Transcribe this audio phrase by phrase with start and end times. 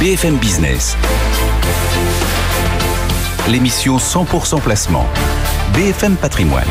[0.00, 0.96] BFM Business.
[3.50, 5.06] L'émission 100% placement.
[5.74, 6.64] BFM Patrimoine.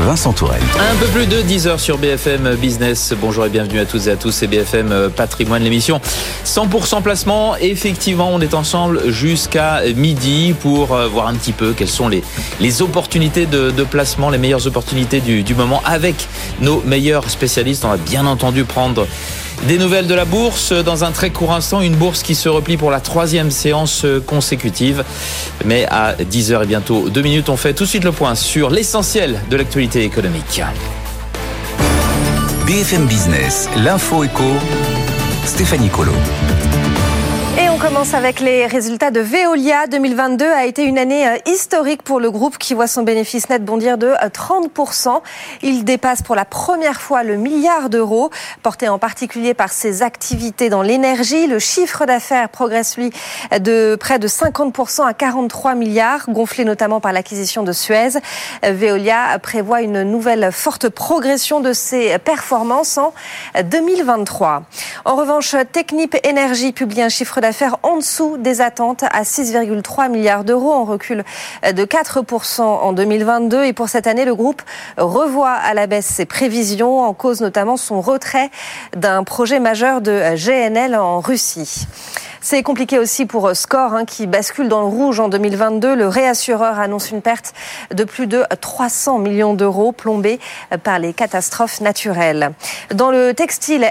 [0.00, 0.64] Vincent Tourelle.
[0.76, 3.14] Un peu plus de 10 heures sur BFM Business.
[3.20, 4.32] Bonjour et bienvenue à toutes et à tous.
[4.32, 6.00] C'est BFM Patrimoine, l'émission
[6.44, 7.54] 100% placement.
[7.54, 12.24] Effectivement, on est ensemble jusqu'à midi pour euh, voir un petit peu quelles sont les,
[12.58, 16.16] les opportunités de, placement, les meilleures opportunités du moment avec
[16.60, 17.84] nos meilleurs spécialistes.
[17.84, 19.06] On va bien entendu prendre
[19.64, 22.76] des nouvelles de la bourse dans un très court instant, une bourse qui se replie
[22.76, 25.04] pour la troisième séance consécutive.
[25.64, 28.70] Mais à 10h et bientôt 2 minutes, on fait tout de suite le point sur
[28.70, 30.62] l'essentiel de l'actualité économique.
[32.66, 34.44] BFM Business, l'info éco,
[35.44, 36.12] Stéphanie Colo.
[37.76, 39.86] On commence avec les résultats de Veolia.
[39.86, 43.62] 2022 a été une année euh, historique pour le groupe qui voit son bénéfice net
[43.62, 45.08] bondir de 30%.
[45.08, 45.20] Euh,
[45.62, 48.30] Il dépasse pour la première fois le milliard d'euros,
[48.62, 51.46] porté en particulier par ses activités dans l'énergie.
[51.46, 53.12] Le chiffre d'affaires progresse, lui,
[53.60, 58.16] de près de 50% à 43 milliards, gonflé notamment par l'acquisition de Suez.
[58.64, 63.12] Euh, Veolia prévoit une nouvelle forte progression de ses performances en
[63.62, 64.62] 2023.
[65.04, 70.44] En revanche, Technip Énergie publie un chiffre d'affaires en dessous des attentes à 6,3 milliards
[70.44, 71.24] d'euros, en recul
[71.64, 73.64] de 4% en 2022.
[73.64, 74.62] Et pour cette année, le groupe
[74.96, 78.50] revoit à la baisse ses prévisions, en cause notamment son retrait
[78.96, 81.86] d'un projet majeur de GNL en Russie.
[82.48, 85.96] C'est compliqué aussi pour Score hein, qui bascule dans le rouge en 2022.
[85.96, 87.52] Le réassureur annonce une perte
[87.92, 90.38] de plus de 300 millions d'euros plombés
[90.84, 92.52] par les catastrophes naturelles.
[92.94, 93.90] Dans le textile,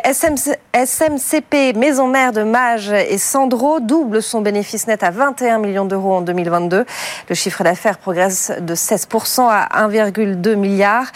[0.74, 6.14] SMCP, maison mère de Mage et Sandro double son bénéfice net à 21 millions d'euros
[6.14, 6.86] en 2022.
[7.28, 11.08] Le chiffre d'affaires progresse de 16% à 1,2 milliard,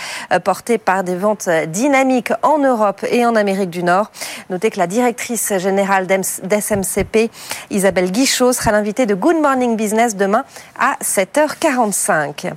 [0.44, 4.12] porté par des ventes dynamiques en Europe et en Amérique du Nord.
[4.50, 7.29] Notez que la directrice générale d'SMCP,
[7.70, 10.44] Isabelle Guichot, sera l'invitée de Good Morning Business demain
[10.80, 12.54] à 7h45.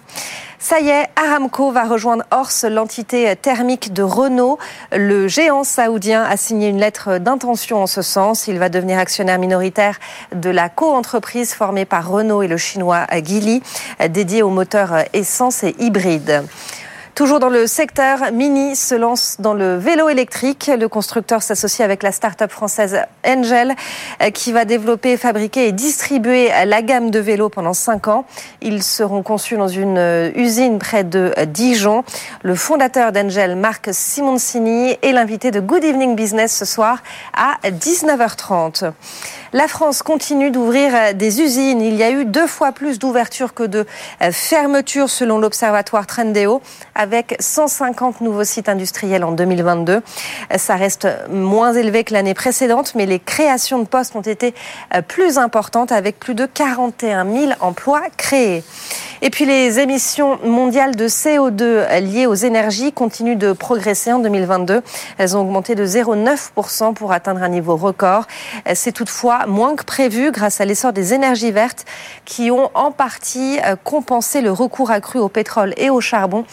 [0.59, 4.59] Ça y est, Aramco va rejoindre Ors, l'entité thermique de Renault.
[4.93, 8.47] Le géant saoudien a signé une lettre d'intention en ce sens.
[8.47, 9.99] Il va devenir actionnaire minoritaire
[10.33, 13.61] de la co-entreprise formée par Renault et le chinois Geely,
[14.09, 16.45] dédiée aux moteurs essence et hybride.
[17.15, 20.71] Toujours dans le secteur, Mini se lance dans le vélo électrique.
[20.75, 23.75] Le constructeur s'associe avec la start-up française Angel
[24.33, 28.25] qui va développer, fabriquer et distribuer la gamme de vélos pendant 5 ans.
[28.63, 32.03] Ils seront conçus dans une usine près de Dijon.
[32.43, 37.03] Le fondateur d'Angel, Marc Simoncini, est l'invité de Good Evening Business ce soir
[37.35, 38.91] à 19h30.
[39.53, 41.83] La France continue d'ouvrir des usines.
[41.83, 43.87] Il y a eu deux fois plus d'ouvertures que de
[44.31, 46.63] fermetures selon l'observatoire Trendéo
[47.03, 50.03] avec 150 nouveaux sites industriels en 2022.
[50.57, 54.55] Ça reste moins élevé que l'année précédente, mais les créations de postes ont été
[55.09, 58.63] plus importantes avec plus de 41 000 emplois créés.
[59.25, 64.83] Et puis les émissions mondiales de CO2 liées aux énergies continuent de progresser en 2022.
[65.17, 68.27] Elles ont augmenté de 0,9% pour atteindre un niveau record.
[68.75, 71.85] C'est toutefois moins que prévu grâce à l'essor des énergies vertes
[72.25, 76.45] qui ont en partie compensé le recours accru au pétrole et au charbon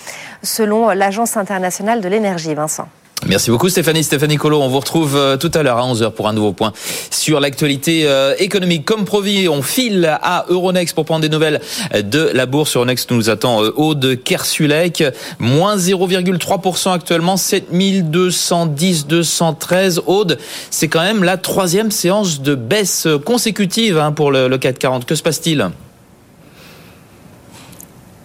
[0.43, 2.53] selon l'Agence internationale de l'énergie.
[2.53, 2.87] Vincent.
[3.27, 4.01] Merci beaucoup Stéphanie.
[4.01, 6.71] Stéphanie Colo, on vous retrouve tout à l'heure à 11h pour un nouveau point
[7.11, 8.07] sur l'actualité
[8.39, 8.85] économique.
[8.85, 11.59] Comme promis, on file à Euronext pour prendre des nouvelles
[11.93, 12.77] de la bourse.
[12.77, 15.03] Euronext nous attend Aude Kersulek,
[15.37, 20.03] moins 0,3% actuellement, 7210, 213.
[20.05, 20.37] Aude,
[20.71, 25.05] c'est quand même la troisième séance de baisse consécutive pour le 440.
[25.05, 25.69] Que se passe-t-il?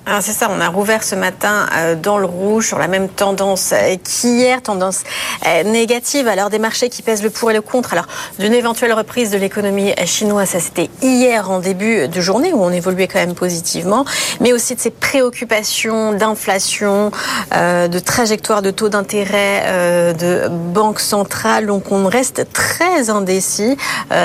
[0.06, 3.08] Alors c'est ça, on a rouvert ce matin euh, dans le rouge sur la même
[3.08, 5.00] tendance euh, qu'hier, tendance
[5.46, 6.28] euh, négative.
[6.28, 7.94] Alors des marchés qui pèsent le pour et le contre.
[7.94, 8.04] Alors
[8.38, 12.70] d'une éventuelle reprise de l'économie chinoise, ça c'était hier en début de journée où on
[12.70, 14.04] évoluait quand même positivement,
[14.40, 17.10] mais aussi de ces préoccupations d'inflation,
[17.52, 21.66] de trajectoire de taux d'intérêt de banque centrale.
[21.66, 23.76] Donc on reste très indécis,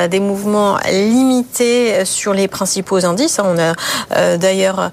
[0.10, 3.40] des mouvements limités sur les principaux indices.
[3.40, 4.92] On a d'ailleurs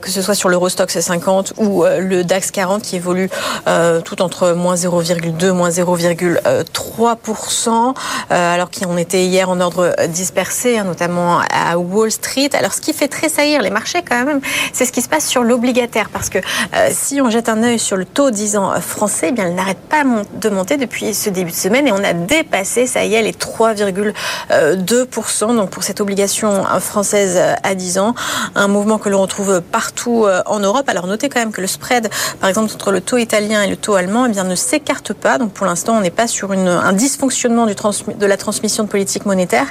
[0.00, 3.30] que ce soit sur l'Eurostox 50 ou le DAX 40 qui évolue
[3.68, 7.94] euh, tout entre moins 0,2 moins 0,3%,
[8.30, 12.50] euh, alors qu'on était hier en ordre dispersé, hein, notamment à Wall Street.
[12.58, 14.40] Alors ce qui fait tressaillir les marchés quand même,
[14.72, 16.42] c'est ce qui se passe sur l'obligataire, parce que euh,
[16.90, 19.78] si on jette un œil sur le taux 10 ans français, eh bien, il n'arrête
[19.78, 20.04] pas
[20.40, 23.32] de monter depuis ce début de semaine et on a dépassé, ça y est, les
[23.32, 25.56] 3,2%.
[25.56, 28.14] Donc pour cette obligation française à 10 ans,
[28.54, 30.88] un mouvement que l'on retrouve partout partout en Europe.
[30.88, 32.10] Alors notez quand même que le spread,
[32.40, 35.38] par exemple, entre le taux italien et le taux allemand, eh bien, ne s'écarte pas.
[35.38, 39.66] Donc pour l'instant, on n'est pas sur un dysfonctionnement de la transmission de politique monétaire,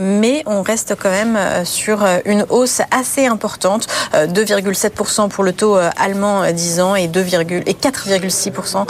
[0.00, 6.50] mais on reste quand même sur une hausse assez importante, 2,7% pour le taux allemand
[6.50, 8.86] 10 ans et 2, et 4,6%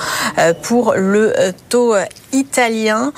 [0.63, 1.35] pour le
[1.69, 1.95] taux
[2.33, 3.13] italien.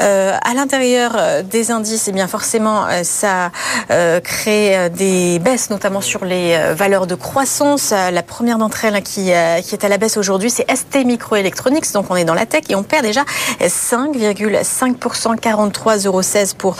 [0.00, 3.50] Euh, à l'intérieur euh, des indices, et eh bien forcément, euh, ça
[3.90, 7.90] euh, crée des baisses, notamment sur les valeurs de croissance.
[7.92, 11.92] La première d'entre elles qui, qui est à la baisse aujourd'hui, c'est ST Microelectronics.
[11.92, 13.24] Donc on est dans la tech et on perd déjà
[13.60, 16.22] 5,5%, 43,16 euros
[16.58, 16.76] pour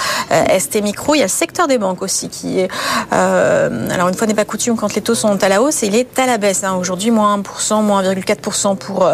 [0.59, 1.15] ST Micro.
[1.15, 2.69] Il y a le secteur des banques aussi qui est,
[3.11, 6.19] alors une fois n'est pas coutume quand les taux sont à la hausse, il est
[6.19, 6.65] à la baisse.
[6.65, 6.75] Hein.
[6.75, 9.11] Aujourd'hui, moins 1%, moins 1,4% pour,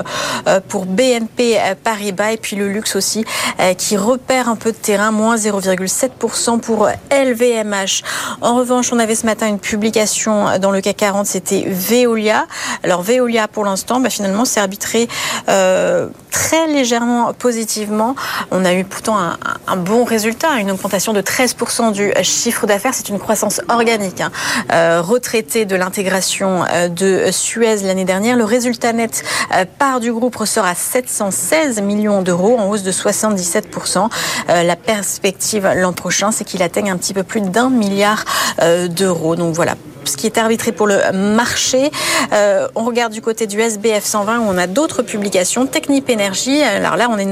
[0.69, 3.25] pour BNP Paribas et puis le luxe aussi
[3.61, 8.03] euh, qui repère un peu de terrain, moins 0,7% pour LVMH.
[8.41, 12.47] En revanche, on avait ce matin une publication dans le CAC 40, c'était Veolia.
[12.83, 15.09] Alors Veolia, pour l'instant, bah, finalement, s'est arbitré
[15.49, 18.17] euh, très légèrement positivement.
[18.51, 22.95] On a eu pourtant un, bon résultat, une augmentation de 13% du chiffre d'affaires.
[22.95, 24.33] C'est une croissance organique, hein,
[24.73, 28.37] euh, retraitée de l'intégration euh, de Suez l'année dernière.
[28.37, 29.23] Le résultat net
[29.55, 34.09] euh, part du groupe ressort à 716 millions d'euros, en hausse de 77%.
[34.49, 38.25] Euh, la perspective l'an prochain, c'est qu'il atteigne un petit peu plus d'un milliard
[38.61, 39.37] euh, d'euros.
[39.37, 39.75] Donc voilà,
[40.05, 41.91] ce qui est arbitré pour le marché.
[42.33, 45.67] Euh, on regarde du côté du SBF 120 où on a d'autres publications.
[45.67, 47.23] Technip Alors là on a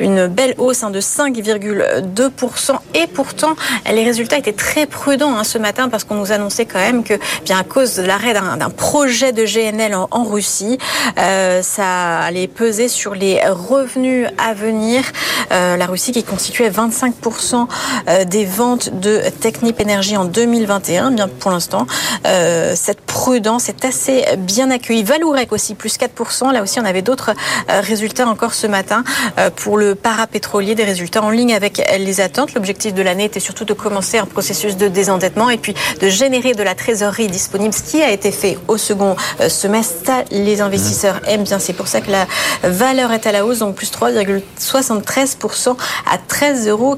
[0.00, 3.54] une, belle hausse hein, de 5,2% et pourtant
[3.90, 7.14] les résultats étaient très prudents hein, ce matin parce qu'on nous annonçait quand même que
[7.44, 10.78] bien à cause de l'arrêt d'un projet de GNL en, Russie,
[11.18, 15.04] euh, ça allait peser sur les revenus à venir.
[15.52, 17.66] Euh, la Russie qui constituait 25%
[18.08, 21.86] euh, des ventes de Technip Énergie en 2021, bien pour l'instant.
[22.26, 25.02] Euh, cette prudence est assez bien accueillie.
[25.02, 26.52] Valourec aussi, plus 4%.
[26.52, 27.32] Là aussi, on avait d'autres
[27.70, 27.80] euh,
[28.14, 29.02] résultats encore ce matin
[29.38, 32.54] euh, pour le parapétrolier, des résultats en ligne avec les attentes.
[32.54, 36.54] L'objectif de l'année était surtout de commencer un processus de désendettement et puis de générer
[36.54, 39.16] de la trésorerie disponible, ce qui a été fait au second
[39.48, 40.12] semestre.
[40.30, 41.58] Les investisseurs aiment bien.
[41.58, 42.26] C'est pour ça que la
[42.62, 45.76] valeur est à la hausse, donc plus 3,73%
[46.10, 46.96] à 13,91 euros.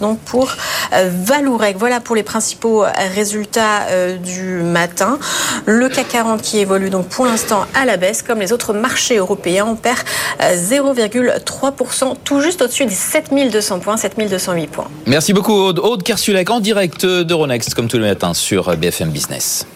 [0.00, 0.54] Donc pour
[0.92, 1.76] Valourec.
[1.78, 2.84] Voilà pour les principaux
[3.14, 5.18] résultats euh, du matin.
[5.66, 9.16] Le CAC 40 qui évolue donc pour l'instant à la baisse, comme les autres marchés
[9.16, 9.66] européens.
[9.68, 9.98] On perd
[10.40, 14.88] 0,3%, euh, tout juste au-dessus des 7200 points, 7208 points.
[15.06, 15.78] Merci beaucoup Aude.
[15.78, 19.66] Aude Kersulek en direct d'Euronext, comme tous les matins sur BFM Business.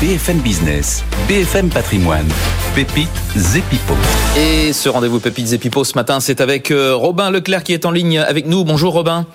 [0.00, 2.26] BFM Business, BFM Patrimoine,
[2.74, 3.92] Pépites Zepipo.
[4.34, 7.90] Et ce rendez-vous Pépites Zepipo ce matin, c'est avec euh, Robin Leclerc qui est en
[7.90, 8.64] ligne avec nous.
[8.64, 9.26] Bonjour Robin.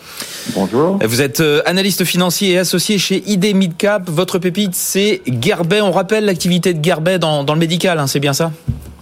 [0.56, 0.98] Bonjour.
[1.04, 4.10] Vous êtes euh, analyste financier et associé chez ID Midcap.
[4.10, 5.82] Votre pépite, c'est Gerbet.
[5.82, 8.52] On rappelle l'activité de Gerbet dans, dans le médical, hein, c'est bien ça?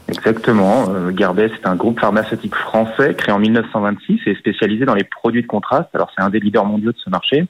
[0.09, 0.89] Exactement.
[0.89, 5.43] Euh, Gerbet, c'est un groupe pharmaceutique français créé en 1926 et spécialisé dans les produits
[5.43, 5.87] de contraste.
[5.93, 7.45] Alors, c'est un des leaders mondiaux de ce marché.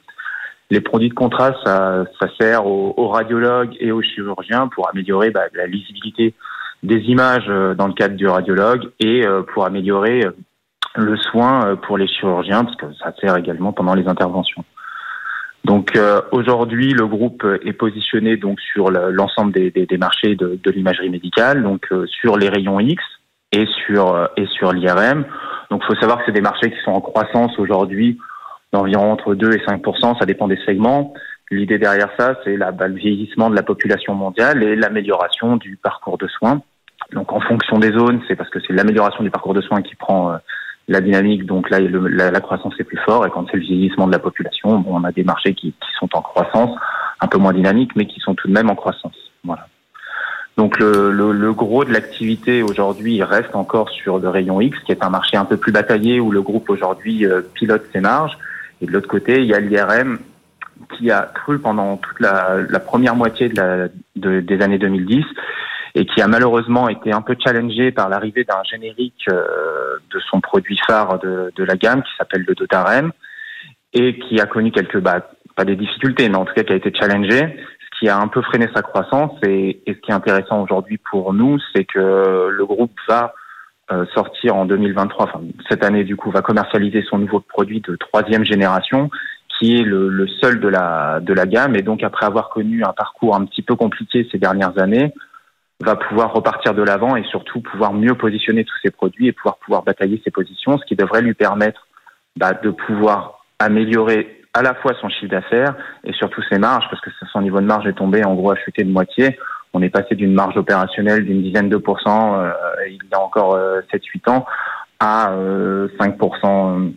[0.74, 2.04] Les produits de contraste, ça,
[2.42, 6.34] sert aux, radiologues et aux chirurgiens pour améliorer bah, la lisibilité
[6.82, 10.32] des images euh, dans le cadre du radiologue et euh, pour améliorer euh,
[10.96, 14.66] le soin pour les chirurgiens, parce que ça sert également pendant les interventions.
[15.64, 15.96] Donc
[16.32, 21.88] aujourd'hui, le groupe est positionné donc sur l'ensemble des, marchés de, de l'imagerie médicale, donc
[22.08, 23.02] sur les rayons X
[23.52, 25.24] et sur et sur l'IRM.
[25.72, 28.20] Donc il faut savoir que c'est des marchés qui sont en croissance aujourd'hui
[28.74, 31.14] d'environ entre 2 et 5% ça dépend des segments.
[31.52, 36.18] L'idée derrière ça, c'est bah, le vieillissement de la population mondiale et l'amélioration du parcours
[36.18, 36.62] de soins.
[37.12, 39.96] Donc en fonction des zones, c'est parce que c'est l'amélioration du parcours de soins qui
[39.96, 40.38] prend euh,
[40.88, 41.46] la dynamique.
[41.46, 43.28] Donc là, la, croissance est plus forte.
[43.28, 46.10] Et quand c'est le vieillissement de la population, bon, on a des marchés qui, sont
[46.14, 46.72] en croissance,
[47.22, 49.16] un peu moins dynamiques, mais qui sont tout de même en croissance.
[49.44, 49.68] Voilà.
[50.58, 54.92] Donc le, le, le gros de l'activité aujourd'hui reste encore sur le rayon X, qui
[54.92, 58.38] est un marché un peu plus bataillé où le groupe aujourd'hui euh, pilote ses marges.
[58.84, 60.20] Et de l'autre côté, il y a l'IRM
[60.98, 63.50] qui a cru pendant toute la, première moitié
[64.16, 65.24] des années 2010
[65.96, 69.46] et qui a malheureusement été un peu challengé par l'arrivée d'un générique euh,
[70.14, 73.14] de son produit phare de, la gamme qui s'appelle le Dotarem
[73.94, 76.76] et qui a connu quelques bah, pas des difficultés mais en tout cas qui a
[76.76, 79.32] été challengé ce qui a un peu freiné sa croissance.
[79.44, 83.34] Et, et ce qui est intéressant aujourd'hui pour nous c'est que le groupe va
[84.14, 88.46] sortir en 2023, enfin cette année du coup, va commercialiser son nouveau produit de troisième
[88.46, 89.10] génération,
[89.60, 91.76] qui est le, seul de la gamme.
[91.76, 95.14] Et donc après avoir connu un parcours un petit peu compliqué ces dernières années,
[95.84, 99.58] va pouvoir repartir de l'avant et surtout pouvoir mieux positionner tous ses produits et pouvoir
[99.58, 101.88] pouvoir batailler ses positions, ce qui devrait lui permettre
[102.36, 107.02] bah, de pouvoir améliorer à la fois son chiffre d'affaires et surtout ses marges, parce
[107.02, 109.38] que son niveau de marge est tombé, en gros, a chuté de moitié.
[109.74, 112.52] On est passé d'une marge opérationnelle d'une dizaine de pourcents euh,
[112.88, 113.58] il y a encore
[113.92, 114.46] 7-8 ans
[115.00, 115.34] à
[116.00, 116.94] 5%.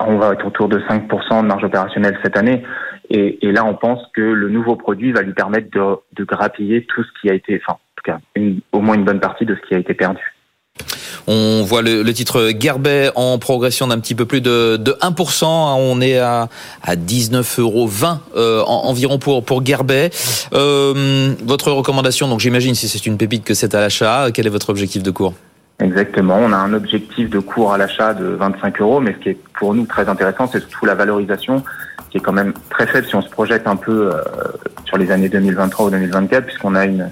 [0.00, 2.62] On va être autour de 5% de marge opérationnelle cette année.
[3.10, 6.84] Et, et, là, on pense que le nouveau produit va lui permettre de, de grappiller
[6.84, 9.46] tout ce qui a été, enfin, en tout cas, une, au moins une bonne partie
[9.46, 10.20] de ce qui a été perdu.
[11.26, 15.44] On voit le, titre Gerbet en progression d'un petit peu plus de, de 1%.
[15.44, 16.48] On est à,
[16.82, 17.90] à 19,20 euros
[18.36, 20.10] euh, environ pour, pour Gerbet.
[20.54, 24.50] Euh, votre recommandation, donc j'imagine si c'est une pépite que c'est à l'achat, quel est
[24.50, 25.34] votre objectif de cours?
[25.80, 26.38] Exactement.
[26.40, 29.38] On a un objectif de cours à l'achat de 25 euros, mais ce qui est
[29.58, 31.62] pour nous très intéressant, c'est surtout la valorisation
[32.10, 34.22] qui est quand même très faible si on se projette un peu euh,
[34.86, 37.10] sur les années 2023 ou 2024, puisqu'on a une,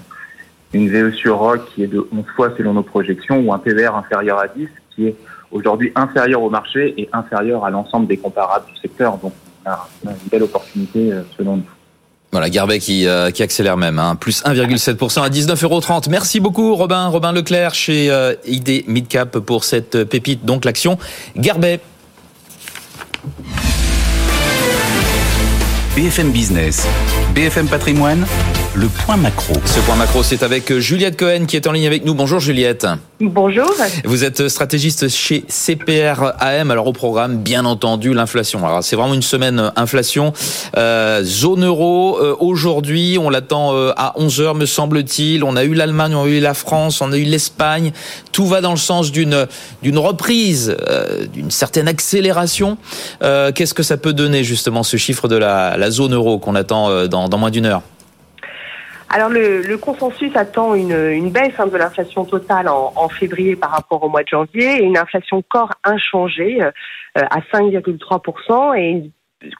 [0.72, 3.94] une VE sur ROC qui est de 11 fois selon nos projections, ou un PVR
[3.94, 5.16] inférieur à 10, qui est
[5.50, 9.18] aujourd'hui inférieur au marché et inférieur à l'ensemble des comparables du secteur.
[9.18, 9.32] Donc
[9.64, 11.64] on a, une belle opportunité euh, selon nous.
[12.32, 15.80] Voilà, Garbet qui, euh, qui accélère même, hein, plus 1,7% à 19,30 euros.
[16.10, 20.98] Merci beaucoup Robin, Robin Leclerc chez euh, ID Midcap pour cette pépite, donc l'action
[21.36, 21.80] Garbet.
[25.96, 26.86] BFM Business,
[27.34, 28.26] BFM Patrimoine,
[28.76, 29.54] le point macro.
[29.64, 32.14] Ce point macro, c'est avec Juliette Cohen qui est en ligne avec nous.
[32.14, 32.86] Bonjour Juliette.
[33.20, 33.72] Bonjour.
[34.04, 36.70] Vous êtes stratégiste chez CPR AM.
[36.70, 38.66] Alors au programme, bien entendu, l'inflation.
[38.66, 40.34] Alors c'est vraiment une semaine inflation.
[40.76, 45.42] Euh, zone euro, euh, aujourd'hui, on l'attend euh, à 11h, me semble-t-il.
[45.42, 47.92] On a eu l'Allemagne, on a eu la France, on a eu l'Espagne.
[48.32, 49.46] Tout va dans le sens d'une
[49.82, 52.76] d'une reprise, euh, d'une certaine accélération.
[53.22, 56.54] Euh, qu'est-ce que ça peut donner justement ce chiffre de la, la zone euro qu'on
[56.54, 57.82] attend dans, dans moins d'une heure?
[59.08, 64.08] Alors le, consensus attend une, baisse hein, de l'inflation totale en, février par rapport au
[64.08, 66.70] mois de janvier et une inflation corps inchangée euh,
[67.14, 69.10] à 5,3% et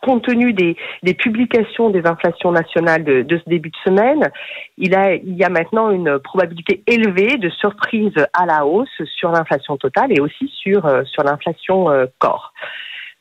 [0.03, 0.77] compte tenu des,
[1.15, 4.31] publications des inflations nationales de, ce début de semaine,
[4.79, 10.13] il, y a maintenant une probabilité élevée de surprise à la hausse sur l'inflation totale
[10.13, 12.53] et aussi sur, euh, sur l'inflation euh, corps.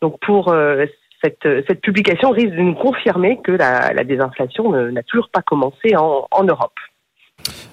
[0.02, 0.54] Donc pour
[1.26, 5.96] cette, cette, publication risque de nous confirmer que la, la désinflation n'a toujours pas commencé
[5.96, 6.74] en, en Europe.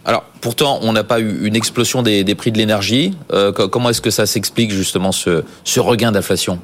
[0.05, 3.17] Alors, pourtant, on n'a pas eu une explosion des, des prix de l'énergie.
[3.33, 6.59] Euh, comment est-ce que ça s'explique justement ce, ce regain d'inflation?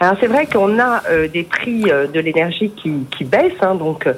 [0.00, 3.76] Alors c'est vrai qu'on a euh, des prix euh, de l'énergie qui, qui baissent, hein,
[3.76, 4.14] donc euh,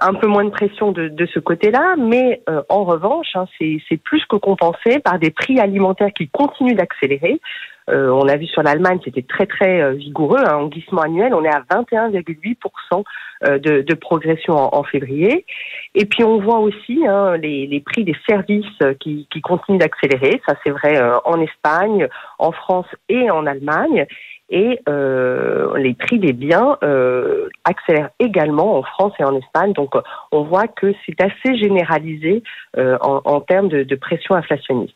[0.00, 3.96] un peu moins de pression de, de ce côté-là, mais euh, en revanche, hein, c'est
[4.02, 7.40] plus que compensé par des prix alimentaires qui continuent d'accélérer.
[7.88, 10.38] Euh, on a vu sur l'Allemagne, c'était très très euh, vigoureux.
[10.38, 13.04] Hein, en glissement annuel, on est à 21,8%
[13.42, 15.46] de, de progression en, février.
[15.94, 18.66] Et puis on voit aussi hein, les, prix des services
[18.98, 20.40] qui, continuent d'accélérer.
[20.46, 24.06] Ça c'est vrai en Espagne, en France et en Allemagne
[24.50, 29.72] et euh, les prix des biens euh, accélèrent également en France et en Espagne.
[29.72, 29.94] Donc
[30.32, 32.42] on voit que c'est assez généralisé
[32.76, 34.94] euh, en, termes de, pression inflationniste.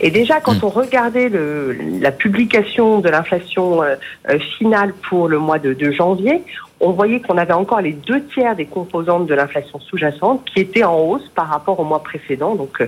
[0.00, 0.64] Et déjà, quand hmm.
[0.64, 3.96] on regardait le, la publication de l'inflation euh,
[4.28, 6.42] euh, finale pour le mois de, de janvier,
[6.80, 10.84] on voyait qu'on avait encore les deux tiers des composantes de l'inflation sous-jacente qui étaient
[10.84, 12.54] en hausse par rapport au mois précédent.
[12.54, 12.86] Donc euh,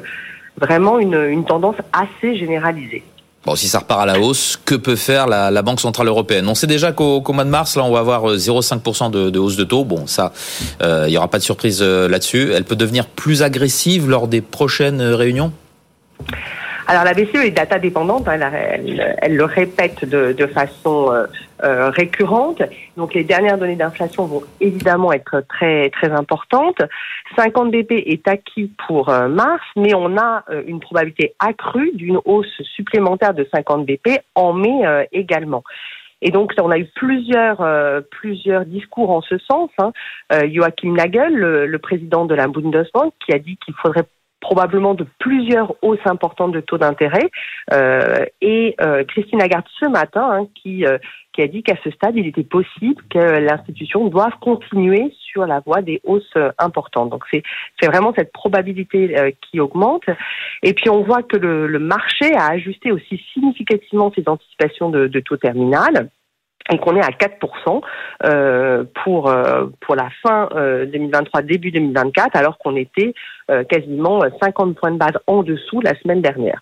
[0.57, 3.05] vraiment une, une tendance assez généralisée.
[3.45, 6.49] Bon, si ça repart à la hausse, que peut faire la, la Banque Centrale Européenne?
[6.49, 9.39] On sait déjà qu'au qu mois de mars, là, on va avoir 0,5% de, de,
[9.39, 9.85] hausse de taux.
[9.85, 10.33] Bon, ça,
[10.83, 12.53] euh, il n'y aura pas de surprise euh, là-dessus.
[12.55, 15.53] Elle peut devenir plus agressive lors des prochaines réunions?
[16.87, 21.27] Alors la BCE est data dépendante, hein, elle, le répète de, façon euh,
[21.63, 22.63] euh, récurrente.
[22.99, 26.83] Donc les dernières données d'inflation vont évidemment être très très importantes.
[27.37, 32.61] 50 BP est acquis pour euh, mars, mais on a une probabilité accrue d'une hausse
[32.77, 35.65] supplémentaire de 50 BP en mai également.
[36.21, 37.63] Et donc, on a eu plusieurs,
[38.11, 39.71] plusieurs discours en ce sens.
[39.79, 39.93] Hein.
[40.31, 44.07] Joachim Nagel, le, président de la Bundesbank, qui a dit qu'il faudrait
[44.45, 47.31] probablement de plusieurs hausses importantes de taux d'intérêt.
[47.73, 50.99] Euh, et euh, Christine Lagarde ce matin, hein, qui, euh,
[51.33, 55.61] qui a dit qu'à ce stade, il était possible que l'institution doive continuer sur la
[55.61, 57.09] voie des hausses importantes.
[57.09, 57.43] Donc c'est
[57.87, 60.05] vraiment cette probabilité euh, qui augmente.
[60.63, 65.07] Et puis on voit que le, le, marché a ajusté aussi significativement ses anticipations de,
[65.07, 66.11] de taux terminal
[66.71, 67.81] et qu'on est à 4%
[68.25, 73.15] euh, pour euh, pour la fin euh, 2023 début 2024 alors qu'on était
[73.51, 76.61] euh, quasiment 50 points de base en dessous la semaine dernière.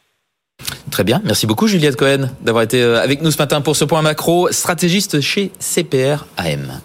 [0.90, 3.84] Très bien, merci beaucoup Juliette Cohen d'avoir été euh, avec nous ce matin pour ce
[3.84, 6.80] point macro, stratégiste chez CPR AM.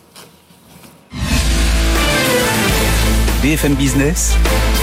[3.41, 4.36] BFM Business,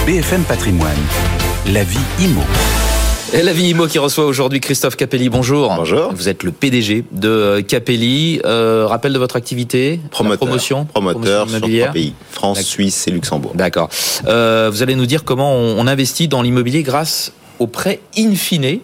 [0.05, 0.91] BFM Patrimoine,
[1.73, 2.41] la vie IMO.
[3.43, 5.27] La vie IMO qui reçoit aujourd'hui Christophe Capelli.
[5.27, 5.73] Bonjour.
[5.75, 6.13] Bonjour.
[6.13, 8.39] Vous êtes le PDG de Capelli.
[8.45, 10.39] Euh, rappel de votre activité Promoteur.
[10.39, 12.13] promotion Promoteur promotion sur trois pays.
[12.31, 13.51] France, Suisse et Luxembourg.
[13.53, 13.89] D'accord.
[14.25, 18.35] Euh, vous allez nous dire comment on, on investit dans l'immobilier grâce au prêt in
[18.35, 18.79] fine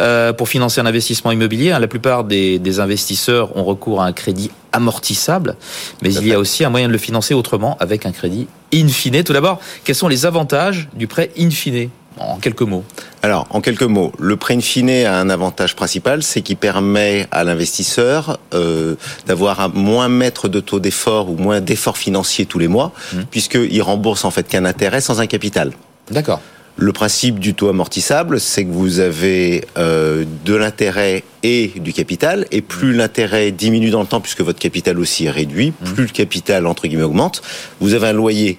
[0.00, 1.70] euh, pour financer un investissement immobilier.
[1.70, 5.56] La plupart des, des, investisseurs ont recours à un crédit amortissable,
[6.02, 8.88] mais il y a aussi un moyen de le financer autrement avec un crédit in
[8.88, 9.22] fine.
[9.24, 11.90] Tout d'abord, quels sont les avantages du prêt in fine?
[12.18, 12.84] En quelques mots
[13.22, 17.26] Alors, en quelques mots, le prêt in fine a un avantage principal, c'est qu'il permet
[17.30, 18.94] à l'investisseur euh,
[19.26, 23.18] d'avoir un moins mètre de taux d'effort ou moins d'efforts financiers tous les mois, mmh.
[23.30, 25.72] puisqu'il rembourse en fait qu'un intérêt sans un capital.
[26.10, 26.40] D'accord.
[26.78, 32.46] Le principe du taux amortissable, c'est que vous avez euh, de l'intérêt et du capital,
[32.50, 35.92] et plus l'intérêt diminue dans le temps, puisque votre capital aussi est réduit, mmh.
[35.92, 37.42] plus le capital entre guillemets augmente,
[37.80, 38.58] vous avez un loyer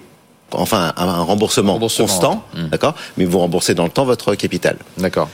[0.52, 2.66] enfin un remboursement, remboursement constant, mmh.
[2.68, 4.76] d'accord, mais vous remboursez dans le temps votre capital.
[4.96, 5.28] D'accord.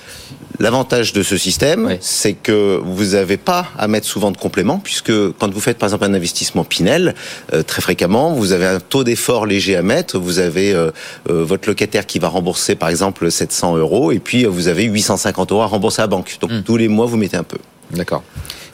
[0.61, 1.97] L'avantage de ce système, oui.
[2.01, 5.89] c'est que vous n'avez pas à mettre souvent de compléments, puisque quand vous faites par
[5.89, 7.15] exemple un investissement Pinel,
[7.53, 10.93] euh, très fréquemment, vous avez un taux d'effort léger à mettre, vous avez euh,
[11.29, 15.51] euh, votre locataire qui va rembourser par exemple 700 euros, et puis vous avez 850
[15.51, 16.37] euros à rembourser à la banque.
[16.41, 16.63] Donc mmh.
[16.63, 17.59] tous les mois, vous mettez un peu.
[17.91, 18.23] D'accord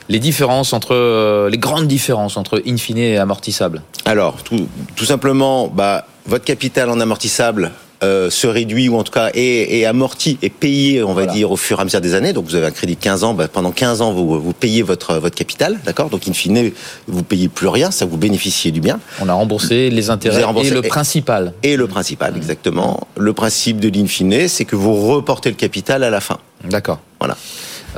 [0.08, 3.80] les différences entre les grandes différences entre in fine et amortissable?
[4.06, 4.66] Alors tout,
[4.96, 7.72] tout simplement, bah, votre capital en amortissable
[8.02, 11.32] euh, se réduit ou en tout cas est, est amorti et payé, on va voilà.
[11.32, 12.32] dire, au fur et à mesure des années.
[12.32, 14.82] Donc vous avez un crédit de 15 ans, bah, pendant 15 ans vous, vous payez
[14.82, 16.08] votre votre capital, d'accord?
[16.08, 16.70] Donc in fine
[17.08, 19.00] vous payez plus rien, ça vous bénéficiez du bien.
[19.20, 21.52] On a remboursé les intérêts remboursé et le principal.
[21.64, 23.08] Et le principal, exactement.
[23.18, 26.38] Le principe de l'in fine, c'est que vous reportez le capital à la fin.
[26.64, 27.00] D'accord.
[27.18, 27.36] Voilà.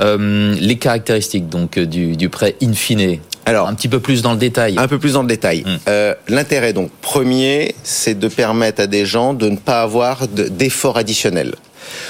[0.01, 3.19] Euh, les caractéristiques donc du, du prêt in fine.
[3.45, 4.75] Alors, un petit peu plus dans le détail.
[4.77, 5.63] Un peu plus dans le détail.
[5.65, 5.77] Hum.
[5.87, 10.97] Euh, L'intérêt, donc, premier, c'est de permettre à des gens de ne pas avoir d'efforts
[10.97, 11.55] additionnels.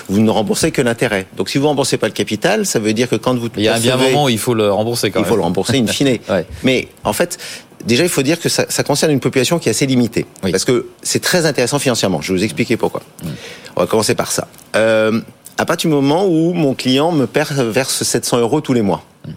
[0.08, 1.26] Vous ne remboursez que l'intérêt.
[1.36, 3.50] Donc, si vous ne remboursez pas le capital, ça veut dire que quand vous.
[3.58, 5.28] Il y a bien un moment où il faut le rembourser quand il même.
[5.28, 6.20] Il faut le rembourser in fine.
[6.30, 6.46] ouais.
[6.64, 7.40] Mais, en fait,
[7.86, 10.26] déjà, il faut dire que ça, ça, concerne une population qui est assez limitée.
[10.44, 10.52] Oui.
[10.52, 12.22] Parce que c'est très intéressant financièrement.
[12.22, 13.02] Je vais vous expliquer pourquoi.
[13.24, 13.32] Hum.
[13.76, 14.48] On va commencer par ça.
[14.76, 15.20] Euh,
[15.58, 17.28] à partir du moment où mon client me
[17.72, 19.04] verse 700 euros tous les mois.
[19.28, 19.34] Hum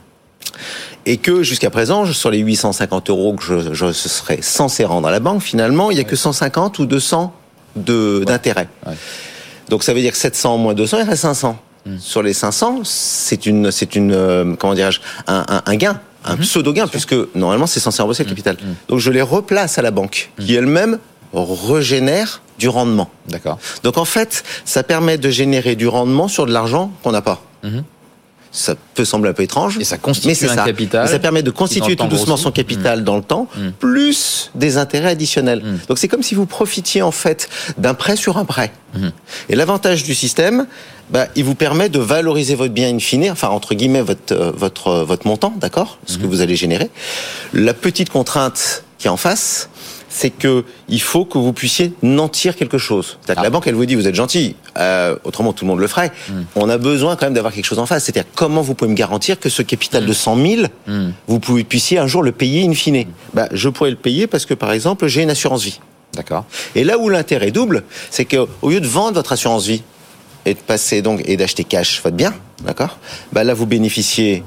[1.06, 5.12] et que jusqu'à présent, sur les 850 euros que je, je serais censé rendre à
[5.12, 6.10] la banque, finalement, il n'y a ouais.
[6.10, 7.32] que 150 ou 200
[7.76, 8.68] d'intérêt.
[8.86, 8.94] Ouais.
[9.68, 11.56] Donc ça veut dire que 700 moins 200, il reste 500.
[11.86, 11.98] Mmh.
[11.98, 16.34] Sur les 500, c'est une, c'est une, euh, comment dirais-je, un, un, un, gain, un
[16.34, 16.40] mmh.
[16.40, 18.56] pseudo gain, puisque normalement c'est censé rembourser le capital.
[18.56, 18.66] Mmh.
[18.88, 20.98] Donc je les replace à la banque, qui elle-même
[21.32, 23.10] régénère du rendement.
[23.28, 23.58] D'accord.
[23.84, 27.42] Donc en fait, ça permet de générer du rendement sur de l'argent qu'on n'a pas
[28.56, 29.76] ça peut sembler un peu étrange.
[29.78, 30.64] Et ça constitue mais un ça.
[30.64, 31.04] capital.
[31.04, 32.44] Mais ça permet de constituer tout doucement aussi.
[32.44, 33.04] son capital mmh.
[33.04, 33.68] dans le temps, mmh.
[33.78, 35.62] plus des intérêts additionnels.
[35.62, 35.78] Mmh.
[35.88, 38.72] Donc c'est comme si vous profitiez en fait d'un prêt sur un prêt.
[39.50, 40.66] Et l'avantage du système,
[41.10, 44.52] bah, il vous permet de valoriser votre bien in fine, enfin entre guillemets votre euh,
[44.56, 46.88] votre votre montant, d'accord, ce que vous allez générer.
[47.52, 49.68] La petite contrainte qui est en face,
[50.08, 53.18] c'est que il faut que vous puissiez nantir quelque chose.
[53.20, 53.40] C'est-à-dire ah.
[53.40, 55.86] que la banque, elle vous dit, vous êtes gentil, euh, autrement tout le monde le
[55.86, 56.12] ferait.
[56.28, 56.32] Mm.
[56.56, 58.04] On a besoin quand même d'avoir quelque chose en face.
[58.04, 60.06] C'est-à-dire comment vous pouvez me garantir que ce capital mm.
[60.06, 61.10] de 100 000, mm.
[61.26, 63.06] vous pouvez, puissiez un jour le payer in fine.
[63.34, 65.80] Bah, je pourrais le payer parce que par exemple, j'ai une assurance vie.
[66.14, 66.46] D'accord.
[66.74, 69.82] Et là où l'intérêt double, c'est que au lieu de vendre votre assurance vie
[70.44, 72.32] et de passer donc et d'acheter cash votre bien,
[72.64, 72.98] d'accord
[73.32, 74.42] Bah là, vous bénéficiez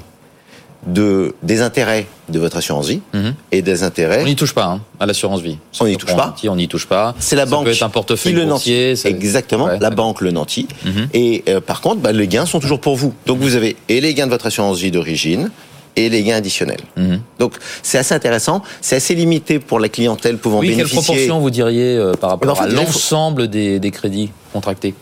[0.86, 3.20] de des intérêts de votre assurance vie Mhm.
[3.20, 3.34] mmh.
[3.52, 4.22] et des intérêts.
[4.22, 5.58] On n'y touche pas hein, à l'assurance vie.
[5.80, 6.34] On n'y touche pas.
[6.48, 7.14] On n'y touche pas.
[7.18, 8.94] C'est la ça banque peut être un portefeuille qui le nantit.
[9.04, 9.66] Exactement.
[9.66, 10.68] Ouais, la banque le nantit.
[10.84, 10.90] Mmh.
[11.12, 13.12] Et euh, par contre, bah, les gains sont toujours pour vous.
[13.26, 15.50] Donc vous avez et les gains de votre assurance vie d'origine
[15.96, 16.80] et les gains additionnels.
[16.96, 17.16] Mmh.
[17.38, 18.62] Donc c'est assez intéressant.
[18.80, 20.96] C'est assez limité pour la clientèle pouvant oui, bénéficier.
[20.96, 23.48] Quelle proportion vous diriez euh, par rapport à l'ensemble faut...
[23.48, 24.94] des, des, crédits contractés?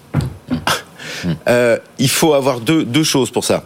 [1.48, 3.64] Euh, Il faut avoir deux, deux choses pour ça.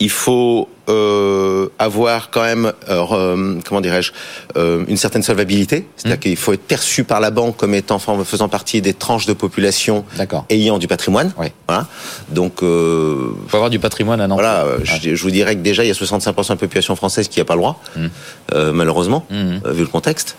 [0.00, 4.12] Il faut euh, avoir quand même, euh, comment dirais-je,
[4.56, 5.86] euh, une certaine solvabilité.
[5.96, 6.20] C'est-à-dire mmh.
[6.20, 10.04] qu'il faut être perçu par la banque comme étant faisant partie des tranches de population
[10.48, 11.32] ayant du patrimoine.
[11.38, 11.48] Oui.
[11.66, 11.86] Voilà.
[12.30, 14.40] Donc, euh, il faut avoir du patrimoine à Nantes.
[14.40, 14.66] Voilà.
[14.66, 14.84] Ouais.
[14.84, 17.38] Je, je, vous dirais que déjà il y a 65% de la population française qui
[17.38, 18.70] n'a pas le droit, mmh.
[18.72, 19.70] malheureusement, mmh.
[19.70, 20.36] vu le contexte.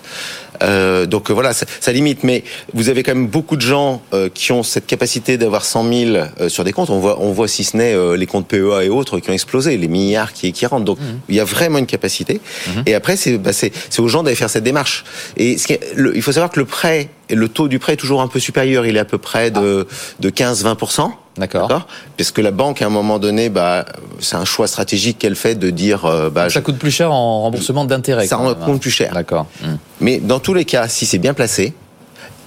[0.63, 2.23] Euh, donc voilà, ça, ça, limite.
[2.23, 2.43] Mais
[2.73, 6.11] vous avez quand même beaucoup de gens euh, qui ont cette capacité d'avoir 100 000
[6.11, 6.89] euh, sur des comptes.
[6.89, 9.33] On voit, on voit si ce n'est euh, les comptes PEA et autres qui ont
[9.33, 10.85] explosé, les milliards qui, qui rentrent.
[10.85, 11.03] Donc mmh.
[11.29, 12.41] il y a vraiment une capacité.
[12.67, 12.71] Mmh.
[12.85, 13.51] Et après, c'est bah,
[13.97, 15.03] aux gens d'aller faire cette démarche.
[15.37, 17.93] Et ce qui est, le, il faut savoir que le prêt, le taux du prêt
[17.93, 18.85] est toujours un peu supérieur.
[18.85, 19.87] Il est à peu près de,
[20.19, 21.11] de 15-20%.
[21.39, 21.87] D'accord.
[22.17, 23.85] Parce que la banque, à un moment donné, bah,
[24.19, 26.05] c'est un choix stratégique qu'elle fait de dire.
[26.05, 28.27] Euh, bah, ça coûte plus cher en remboursement d'intérêt.
[28.27, 29.13] Ça coûte plus cher.
[29.13, 29.47] D'accord.
[29.61, 29.67] Mmh.
[30.01, 31.73] Mais dans tous les cas, si c'est bien placé,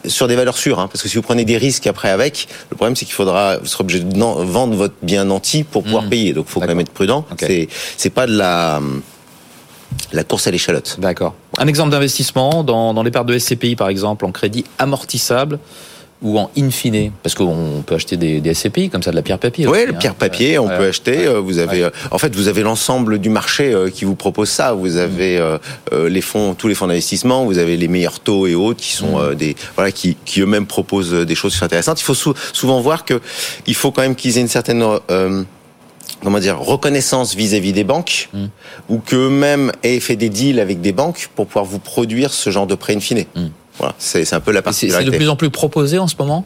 [0.05, 2.77] sur des valeurs sûres, hein, parce que si vous prenez des risques après avec, le
[2.77, 6.09] problème c'est qu'il faudra, vous serez obligé de vendre votre bien nanti pour pouvoir mmh.
[6.09, 6.33] payer.
[6.33, 7.25] Donc, il faut quand même être prudent.
[7.39, 8.81] C'est, c'est pas de la
[10.13, 10.97] la course à l'échalote.
[10.99, 11.35] D'accord.
[11.59, 15.59] Un exemple d'investissement dans, dans les parts de SCPI, par exemple, en crédit amortissable
[16.23, 19.23] ou en in fine Parce qu'on peut acheter des, des, SCPI comme ça, de la
[19.23, 19.67] pierre papier.
[19.67, 21.27] Oui, la pierre papier, on peut acheter.
[21.27, 24.49] Euh, vous avez, euh, en fait, vous avez l'ensemble du marché euh, qui vous propose
[24.49, 24.73] ça.
[24.73, 25.41] Vous avez
[25.93, 27.45] les fonds, tous les fonds d'investissement.
[27.45, 29.35] Vous avez les meilleurs taux et autres qui sont mm.
[29.35, 32.01] des, voilà, qui, qui eux-mêmes proposent des choses intéressantes.
[32.01, 33.21] Il faut souvent voir que
[33.67, 34.85] il faut quand même qu'ils aient une certaine
[36.23, 38.45] comment dire reconnaissance vis-à-vis des banques mm.
[38.89, 42.67] ou qu'eux-mêmes aient fait des deals avec des banques pour pouvoir vous produire ce genre
[42.67, 43.25] de prêt in fine.
[43.79, 45.07] Voilà, c'est un peu la particularité.
[45.07, 46.45] C'est de plus en plus proposé en ce moment?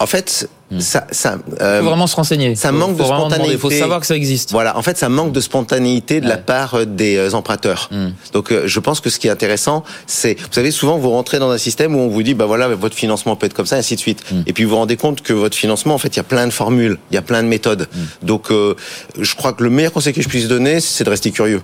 [0.00, 0.78] En fait, hmm.
[0.78, 2.54] ça, ça euh, faut vraiment se renseigner.
[2.54, 3.54] Ça manque de spontanéité.
[3.54, 4.52] Il faut savoir que ça existe.
[4.52, 4.76] Voilà.
[4.76, 7.88] En fait, ça manque de spontanéité de la part euh, des euh, emprunteurs.
[7.90, 8.10] Hmm.
[8.32, 11.40] Donc, euh, je pense que ce qui est intéressant, c'est, vous savez, souvent vous rentrez
[11.40, 13.74] dans un système où on vous dit, bah voilà, votre financement peut être comme ça,
[13.74, 14.22] et ainsi de suite.
[14.30, 14.42] Hmm.
[14.46, 16.46] Et puis vous vous rendez compte que votre financement, en fait, il y a plein
[16.46, 17.88] de formules, il y a plein de méthodes.
[18.22, 21.62] Donc, je crois que le meilleur conseil que je puisse donner, c'est de rester curieux.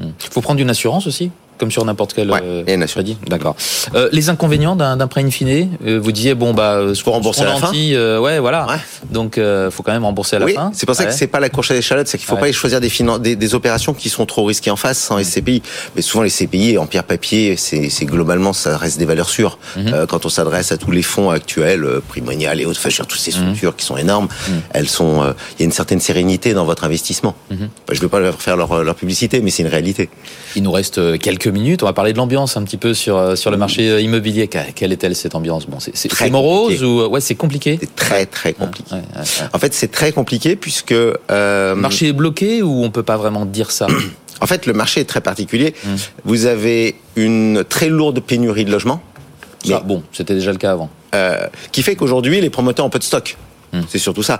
[0.00, 3.16] Il faut prendre une assurance aussi comme sur n'importe quel ouais, euh, crédit.
[3.28, 3.56] D'accord.
[3.94, 5.46] Euh, les inconvénients d'un prêt in fine,
[5.86, 7.72] euh, vous disiez bon bah ce faut rembourser à la fin.
[7.74, 8.66] Euh, ouais, voilà.
[8.66, 8.76] Ouais.
[9.10, 10.70] Donc euh, faut quand même rembourser à la oui, fin.
[10.74, 12.80] C'est pour ça que c'est pas la course à l'échalote, c'est qu'il faut pas choisir
[12.80, 12.90] des,
[13.20, 15.62] des, des, opérations qui sont trop risquées en face sans SCPI.
[15.94, 19.58] Mais souvent les CPI en pierre papier, c'est globalement ça reste des valeurs sûres.
[19.76, 20.06] Mhm.
[20.08, 23.36] quand on s'adresse à tous les fonds actuels, Primonial et autres, enfin, toutes ces mhm.
[23.38, 24.60] structures qui sont énormes, mhm.
[24.72, 27.34] elles sont, il y a une certaine sérénité dans votre investissement.
[27.90, 30.08] Je veux pas leur faire leur, leur publicité, mais c'est une réalité.
[30.54, 31.82] Il nous reste quelques minutes.
[31.82, 34.48] On va parler de ambiance un petit peu sur, euh, sur le marché euh, immobilier.
[34.48, 35.66] Quelle est-elle cette ambiance?
[35.66, 37.78] Bon, c'est morose ou euh, ouais, c'est compliqué?
[37.80, 38.94] C'est très très compliqué.
[39.52, 43.46] En fait, c'est très compliqué puisque le marché est bloqué ou on peut pas vraiment
[43.46, 43.86] dire ça?
[44.38, 45.72] En fait, le marché est très particulier.
[45.86, 45.96] Hum.
[46.26, 49.00] Vous avez une très lourde pénurie de logements.
[49.66, 50.90] Mais, bon, c'était déjà le cas avant.
[51.72, 53.34] qui fait qu'aujourd'hui, les promoteurs ont peu de stock.
[53.72, 53.86] Hum.
[53.88, 54.38] C'est surtout ça.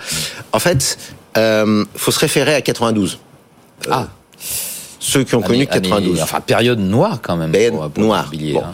[0.53, 0.99] En fait,
[1.35, 3.19] il faut se référer à 92.
[3.91, 4.09] Ah
[4.99, 6.21] ceux qui ont connu 92.
[6.21, 7.53] enfin, période noire quand même.
[7.53, 8.31] Période noire.
[8.33, 8.73] Hein.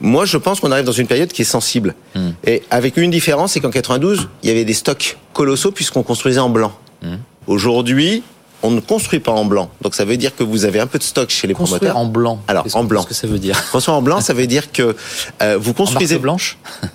[0.00, 1.94] Moi, je pense qu'on arrive dans une période qui est sensible.
[2.14, 2.30] Hmm.
[2.46, 6.40] Et avec une différence, c'est qu'en 92, il y avait des stocks colossaux puisqu'on construisait
[6.40, 6.72] en blanc.
[7.02, 7.16] Hmm.
[7.46, 8.22] Aujourd'hui,
[8.62, 9.70] on ne construit pas en blanc.
[9.82, 11.98] Donc ça veut dire que vous avez un peu de stock chez les Construire promoteurs.
[11.98, 12.42] en blanc.
[12.48, 13.02] Alors en blanc.
[13.02, 14.96] Qu'est-ce que ça veut dire Construire en blanc, ça veut dire que
[15.42, 16.58] euh, vous construisez en blanche.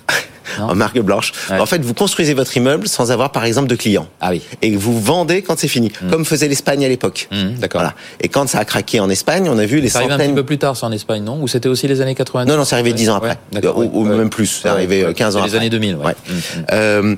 [0.58, 1.32] en marque blanche.
[1.50, 4.08] En fait, vous construisez votre immeuble sans avoir, par exemple, de clients.
[4.20, 4.42] Ah oui.
[4.62, 6.10] Et vous vendez quand c'est fini, mm.
[6.10, 7.28] comme faisait l'Espagne à l'époque.
[7.30, 7.80] Mm, d'accord.
[7.80, 7.94] Voilà.
[8.20, 10.20] Et quand ça a craqué en Espagne, on a vu les ça centaines.
[10.20, 11.40] un petit peu plus tard, ça en Espagne, non?
[11.40, 13.38] Ou c'était aussi les années 80 Non, non, c'est arrivé 10 ans après.
[13.74, 14.60] ou, même plus.
[14.62, 15.50] C'est arrivé 15 ans les après.
[15.50, 15.96] Les années 2000.
[15.96, 16.12] Ouais.
[16.12, 16.32] Mm,
[16.72, 17.16] euh,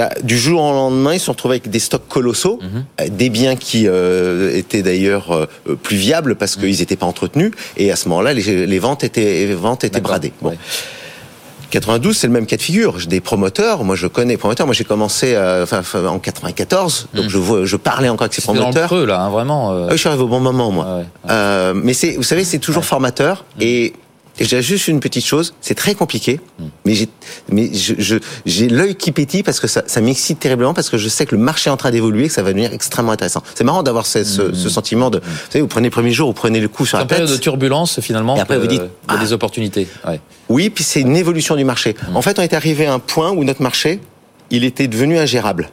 [0.00, 3.02] bah, du jour au lendemain, ils se sont retrouvés avec des stocks colossaux, mm-hmm.
[3.02, 7.52] euh, des biens qui euh, étaient d'ailleurs euh, plus viables parce qu'ils n'étaient pas entretenus.
[7.76, 10.32] Et à ce moment-là, les, les, ventes étaient, les ventes étaient bradées.
[10.40, 10.56] Bon.
[11.70, 12.98] 92, c'est le même cas de figure.
[12.98, 13.84] J'ai des promoteurs.
[13.84, 14.66] Moi, je connais les promoteurs.
[14.66, 17.28] Moi, j'ai commencé euh, enfin, en 94, donc hmm.
[17.28, 18.72] je, vois, je parlais encore avec ces promoteurs.
[18.72, 19.72] Dans le creux, là, hein, vraiment.
[19.72, 19.86] Euh...
[19.88, 20.86] Ah, je suis arrivé au bon moment, moi.
[21.26, 23.62] Ah euh, mais c'est, vous savez, c'est toujours formateur hmm.
[23.62, 23.92] et
[24.38, 26.64] et j'ai juste une petite chose, c'est très compliqué, hmm.
[26.84, 27.08] mais j'ai,
[27.50, 28.16] mais je,
[28.46, 31.34] j'ai l'œil qui pétille parce que ça, ça m'excite terriblement parce que je sais que
[31.34, 33.42] le marché est en train d'évoluer, que ça va devenir extrêmement intéressant.
[33.54, 34.54] C'est marrant d'avoir ce, ce, hmm.
[34.54, 37.04] sentiment de, vous savez, vous prenez le premier jour, vous prenez le coup sur la
[37.04, 37.10] tête.
[37.10, 38.36] C'est période de turbulence finalement.
[38.36, 39.34] Et après vous dites, il y a des ah.
[39.34, 39.88] opportunités.
[40.06, 40.20] Ouais.
[40.48, 41.94] Oui, puis c'est une évolution du marché.
[42.14, 44.00] En fait, on est arrivé à un point où notre marché,
[44.50, 45.70] il était devenu ingérable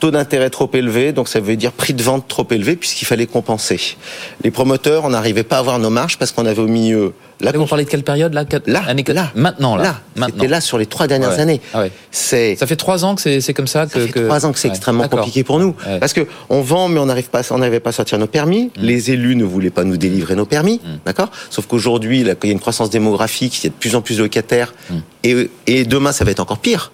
[0.00, 3.26] taux d'intérêt trop élevé, donc ça veut dire prix de vente trop élevé puisqu'il fallait
[3.26, 3.96] compenser.
[4.42, 7.12] Les promoteurs, on n'arrivait pas à avoir nos marges parce qu'on avait au milieu.
[7.40, 10.00] Là, vous parlez de quelle période là Là, là, maintenant là.
[10.16, 11.60] là C'était là sur les trois dernières années.
[11.72, 12.56] Ah c'est.
[12.56, 13.86] Ça fait trois ans que c'est comme ça.
[13.86, 16.88] Que, ça fait trois ans que c'est extrêmement compliqué pour nous parce que on vend
[16.88, 18.64] mais on n'arrive pas, on n'arrivait pas à sortir nos permis.
[18.64, 18.70] Mm.
[18.82, 20.98] Les élus ne voulaient pas nous délivrer nos permis, mm.
[21.06, 21.30] d'accord?
[21.50, 24.18] Sauf qu'aujourd'hui, il y a une croissance démographique, il y a de plus en plus
[24.18, 24.94] de locataires mm.
[25.24, 26.92] et, et demain ça va être encore pire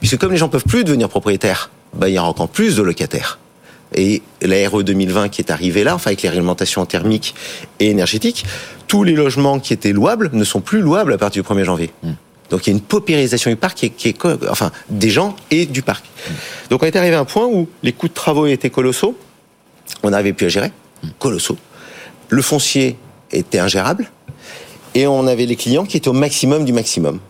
[0.00, 2.82] puisque comme les gens peuvent plus devenir propriétaires bah, il y a encore plus de
[2.82, 3.38] locataires.
[3.94, 7.34] Et la RE 2020 qui est arrivée là, enfin avec les réglementations thermiques
[7.78, 8.44] et énergétiques,
[8.88, 11.90] tous les logements qui étaient louables ne sont plus louables à partir du 1er janvier.
[12.02, 12.12] Hmm.
[12.50, 15.82] Donc il y a une paupérisation du parc qui est, enfin des gens et du
[15.82, 16.04] parc.
[16.04, 16.32] Hmm.
[16.70, 19.16] Donc on est arrivé à un point où les coûts de travaux étaient colossaux,
[20.02, 21.08] on n'arrivait plus à gérer, hmm.
[21.18, 21.58] colossaux.
[22.28, 22.96] Le foncier
[23.30, 24.10] était ingérable
[24.94, 27.20] et on avait les clients qui étaient au maximum du maximum.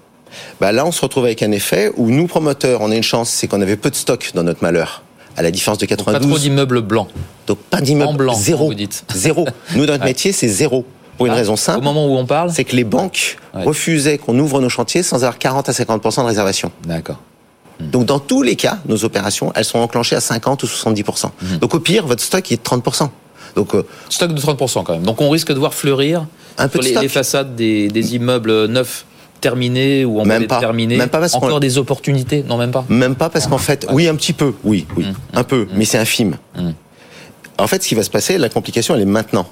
[0.61, 3.31] Bah là, on se retrouve avec un effet où nous, promoteurs, on a une chance,
[3.31, 5.03] c'est qu'on avait peu de stock dans notre malheur.
[5.37, 6.14] À la différence de 92.
[6.14, 7.09] Donc pas trop d'immeubles blancs.
[7.46, 8.38] Donc pas d'immeubles blancs.
[8.38, 8.68] Zéro.
[8.68, 9.05] Vous dites.
[9.14, 9.46] Zéro.
[9.75, 10.87] Nous, notre métier, c'est zéro.
[11.18, 11.79] Pour une ah, raison simple.
[11.79, 12.51] Au moment où on parle.
[12.53, 16.27] C'est que les banques refusaient qu'on ouvre nos chantiers sans avoir 40 à 50% de
[16.27, 16.72] réservation.
[16.85, 17.20] D'accord.
[17.81, 17.90] Hmm.
[17.90, 21.27] Donc dans tous les cas, nos opérations, elles sont enclenchées à 50 ou 70%.
[21.27, 21.57] Hmm.
[21.59, 23.09] Donc au pire, votre stock est de 30%.
[23.55, 25.03] Donc euh, stock de 30% quand même.
[25.03, 26.27] Donc on risque de voir fleurir
[26.59, 29.05] un peu sur les, façades des, des, immeubles neufs
[29.40, 32.85] terminé ou en même pas, terminé Même pas parce Encore des opportunités Non, même pas.
[32.88, 35.14] Même pas parce qu'en fait, oui, un petit peu, oui, oui, mmh.
[35.35, 35.68] un peu, mmh.
[35.75, 36.37] mais c'est infime.
[36.57, 36.70] Mmh.
[37.59, 39.46] En fait, ce qui va se passer, la complication, elle est maintenant.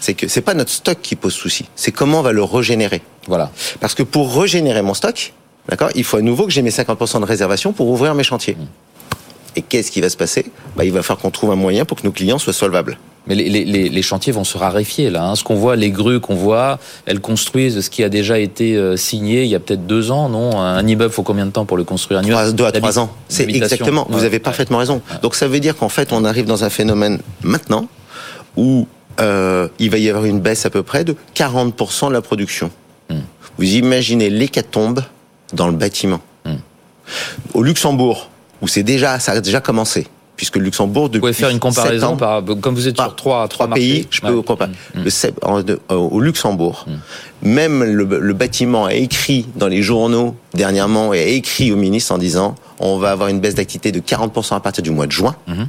[0.00, 3.02] C'est que c'est pas notre stock qui pose souci, c'est comment on va le régénérer.
[3.26, 3.50] Voilà.
[3.80, 5.32] Parce que pour régénérer mon stock,
[5.68, 8.56] d'accord, il faut à nouveau que j'ai mes 50% de réservation pour ouvrir mes chantiers.
[9.56, 10.46] Et qu'est-ce qui va se passer?
[10.76, 12.96] Bah, Il va falloir qu'on trouve un moyen pour que nos clients soient solvables.
[13.28, 15.24] Mais les, les, les, chantiers vont se raréfier là.
[15.24, 15.36] Hein.
[15.36, 18.96] Ce qu'on voit, les grues qu'on voit, elles construisent ce qui a déjà été euh,
[18.96, 20.58] signé il y a peut-être deux ans, non?
[20.58, 22.20] Un immeuble, faut combien de temps pour le construire?
[22.20, 23.10] Un Deux à trois ans.
[23.28, 24.06] C'est exactement.
[24.08, 25.02] Vous avez parfaitement raison.
[25.22, 27.86] Donc ça veut dire qu'en fait, on arrive dans un phénomène maintenant
[28.56, 28.86] où
[29.20, 32.70] euh, il va y avoir une baisse à peu près de 40% de la production.
[33.10, 33.20] Hmm.
[33.58, 35.02] Vous imaginez l'hécatombe
[35.52, 36.20] dans le bâtiment.
[36.44, 36.56] Hmm.
[37.54, 38.30] Au Luxembourg,
[38.62, 40.06] où c'est déjà, ça a déjà commencé
[40.38, 43.46] puisque le Luxembourg depuis vous pouvez faire une comparaison par comme vous êtes sur trois
[43.48, 45.04] trois, pays je peux comparer mm, mm.
[45.04, 47.48] le, euh, au Luxembourg mm.
[47.50, 52.18] même le, bâtiment a écrit dans les journaux dernièrement et a écrit au ministre en
[52.18, 55.34] disant on va avoir une baisse d'activité de 40% à partir du mois de juin
[55.48, 55.66] mm-hmm.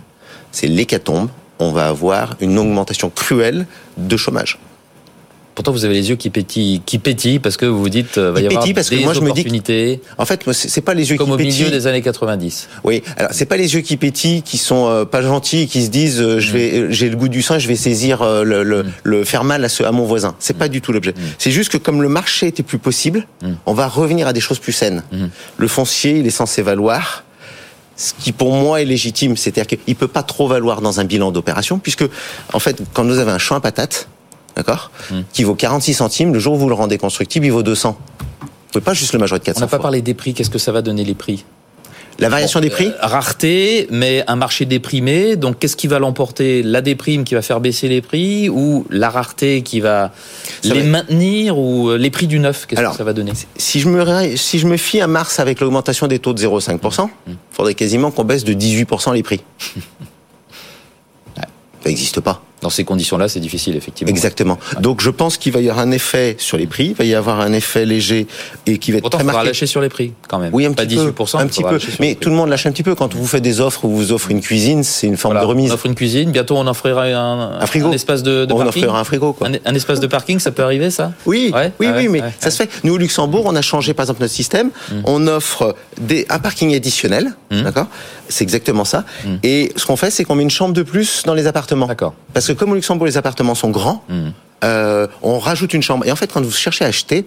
[0.51, 3.65] c'est l'hécatombe on va avoir une augmentation cruelle
[3.97, 4.59] de chômage
[5.59, 8.31] Pourtant, vous avez les yeux qui pétillent, qui pétillent parce que vous vous dites, euh,
[8.31, 11.17] va y avoir parce que moi, je me dis en fait, c'est pas les yeux
[11.17, 11.27] qui pétillent.
[11.27, 12.69] Comme au milieu des années 90.
[12.85, 13.03] Oui.
[13.17, 16.21] Alors, c'est pas les yeux qui pétillent, qui sont euh, pas gentils, qui se disent,
[16.21, 16.53] euh, je mm.
[16.53, 18.91] vais, j'ai le goût du sang, je vais saisir le, le, mm.
[19.03, 20.33] le, faire mal à, ce, à mon voisin.
[20.39, 20.71] C'est pas mm.
[20.71, 21.13] du tout l'objet.
[21.37, 23.27] C'est juste que comme le marché était plus possible,
[23.65, 25.03] on va revenir à des choses plus saines.
[25.57, 27.25] Le foncier, il est censé valoir
[27.97, 31.31] ce qui pour moi est légitime, c'est-à-dire qu'il peut pas trop valoir dans un bilan
[31.31, 32.05] d'opération, puisque
[32.53, 34.07] en fait, quand vous avez un champ à patates,
[34.59, 35.21] d'accord hmm.
[35.33, 36.33] Qui vaut 46 centimes.
[36.33, 37.97] Le jour où vous le rendez constructible, il vaut 200.
[38.41, 40.33] Vous pouvez pas juste le majorer de 400 On n'a pas parlé des prix.
[40.33, 41.45] Qu'est-ce que ça va donner les prix?
[42.19, 45.37] La variation des prix euh, Rareté, mais un marché déprimé.
[45.37, 46.61] Donc, qu'est-ce qui va l'emporter?
[46.63, 50.11] La déprime qui va faire baisser les prix ou la rareté qui va
[50.63, 53.31] les maintenir ou euh, les prix du neuf Qu'est-ce que ça va donner?
[53.55, 57.09] si je, me, si je me fie à mars avec l'augmentation des taux de 0,5%,
[57.27, 57.37] il hmm.
[57.51, 59.41] faudrait quasiment qu'on baisse de 18% les prix.
[61.35, 61.45] ça
[61.85, 62.43] n'existe pas.
[62.61, 64.09] Dans ces conditions-là, c'est difficile, effectivement.
[64.09, 64.59] Exactement.
[64.81, 67.15] Donc, je pense qu'il va y avoir un effet sur les prix, il va y
[67.15, 68.27] avoir un effet léger
[68.65, 69.47] et qui va être Pourtant, très marqué.
[69.47, 70.53] lâcher sur les prix, quand même.
[70.53, 71.13] Oui, un petit peu.
[71.37, 71.79] un petit peu.
[71.99, 72.95] Mais tout le monde lâche un petit peu.
[72.95, 75.71] Quand vous faites des offres ou vous offrez une cuisine, c'est une forme de remise.
[75.71, 76.31] On offre une cuisine.
[76.31, 77.89] Bientôt, on offrira un, un frigo.
[77.89, 78.83] Un espace de, de on parking.
[78.83, 79.47] offrira un frigo, quoi.
[79.65, 81.13] Un, espace de parking, ça peut arriver, ça?
[81.25, 82.69] Oui, oui, oui, mais ça se fait.
[82.83, 84.67] Nous, au Luxembourg, on a changé, par exemple, notre système.
[84.91, 84.95] Mm.
[85.05, 87.61] On offre des, un parking additionnel, mm.
[87.61, 87.87] d'accord?
[88.27, 89.05] C'est exactement ça.
[89.25, 89.35] Mm.
[89.43, 91.87] Et ce qu'on fait, c'est qu'on met une chambre de plus dans les appartements.
[91.87, 92.13] D'accord.
[92.33, 94.29] Parce que comme au Luxembourg, les appartements sont grands, hmm.
[94.63, 96.05] euh, on rajoute une chambre.
[96.05, 97.25] Et en fait, quand vous cherchez à acheter,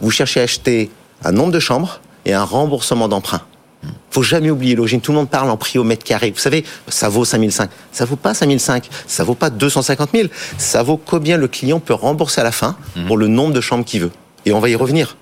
[0.00, 0.90] vous cherchez à acheter
[1.24, 3.42] un nombre de chambres et un remboursement d'emprunt.
[3.82, 3.88] Hmm.
[4.10, 5.00] Faut jamais oublier l'origine.
[5.00, 6.30] Tout le monde parle en prix au mètre carré.
[6.30, 7.70] Vous savez, ça vaut 5005.
[7.92, 8.88] Ça vaut pas 5005.
[9.06, 10.28] Ça vaut pas 250 000.
[10.58, 13.06] Ça vaut combien le client peut rembourser à la fin hmm.
[13.06, 14.12] pour le nombre de chambres qu'il veut.
[14.46, 15.16] Et on va y revenir.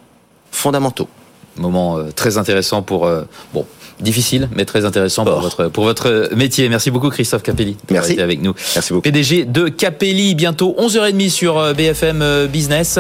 [0.51, 1.09] Fondamentaux.
[1.57, 3.67] Moment euh, très intéressant pour euh, bon
[4.03, 6.69] difficile, mais très intéressant pour, votre, pour votre métier.
[6.69, 7.77] Merci beaucoup, Christophe Capelli.
[7.91, 8.21] Merci.
[8.21, 8.55] avec nous.
[8.75, 9.03] Merci beaucoup.
[9.03, 12.99] PDG de Capelli, bientôt 11h30 sur euh, BFM euh, Business.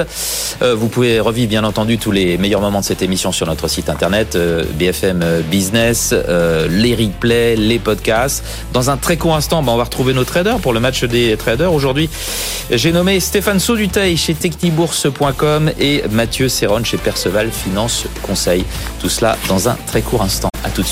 [0.62, 3.68] Euh, vous pouvez revivre, bien entendu, tous les meilleurs moments de cette émission sur notre
[3.68, 4.38] site internet,
[4.78, 6.14] BFM Business,
[6.68, 8.44] les replays, les podcasts.
[8.72, 11.36] Dans un très court instant, ben, on va retrouver nos traders pour le match des
[11.36, 11.72] traders.
[11.72, 12.08] Aujourd'hui,
[12.70, 18.64] j'ai nommé Stéphane Sauduteil chez technibourse.com et Mathieu Serron chez Perceval Finance Conseil.
[19.00, 20.48] Tout cela dans un très court instant.
[20.64, 20.91] À tout de suite.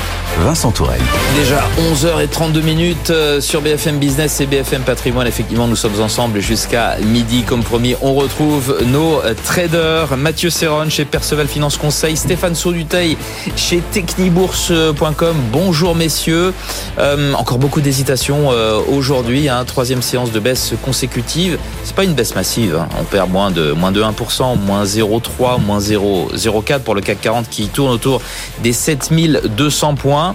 [0.41, 1.01] Vincent Tourelle.
[1.35, 1.61] Déjà
[1.93, 5.27] 11h32 minutes euh, sur BFM Business et BFM Patrimoine.
[5.27, 7.43] Effectivement, nous sommes ensemble jusqu'à midi.
[7.43, 10.17] Comme promis, on retrouve nos euh, traders.
[10.17, 13.17] Mathieu Serron chez Perceval Finance Conseil, Stéphane Sauduteil
[13.55, 15.35] chez technibourse.com.
[15.51, 16.53] Bonjour messieurs.
[16.97, 18.49] Euh, encore beaucoup d'hésitation
[18.89, 19.47] aujourd'hui.
[19.47, 21.59] Hein, troisième séance de baisse consécutive.
[21.83, 22.75] C'est pas une baisse massive.
[22.75, 22.89] Hein.
[22.99, 27.49] On perd moins de, moins de 1%, moins 0,3, moins 0,04 pour le CAC 40
[27.49, 28.21] qui tourne autour
[28.63, 30.30] des 7200 points.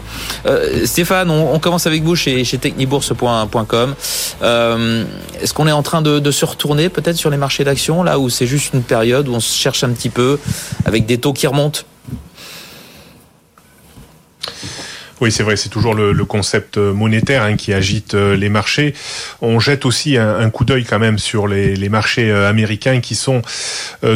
[0.47, 3.95] Euh, Stéphane, on, commence avec vous chez, chez technibourse.com.
[4.43, 5.05] Euh,
[5.41, 8.29] est-ce qu'on est en train de, se retourner peut-être sur les marchés d'actions, là où
[8.29, 10.39] c'est juste une période où on se cherche un petit peu
[10.85, 11.81] avec des taux qui remontent?
[15.21, 18.95] Oui, c'est vrai, c'est toujours le, le, concept monétaire hein, qui agite les marchés.
[19.41, 23.15] On jette aussi un, un coup d'œil quand même sur les, les, marchés américains qui
[23.15, 23.43] sont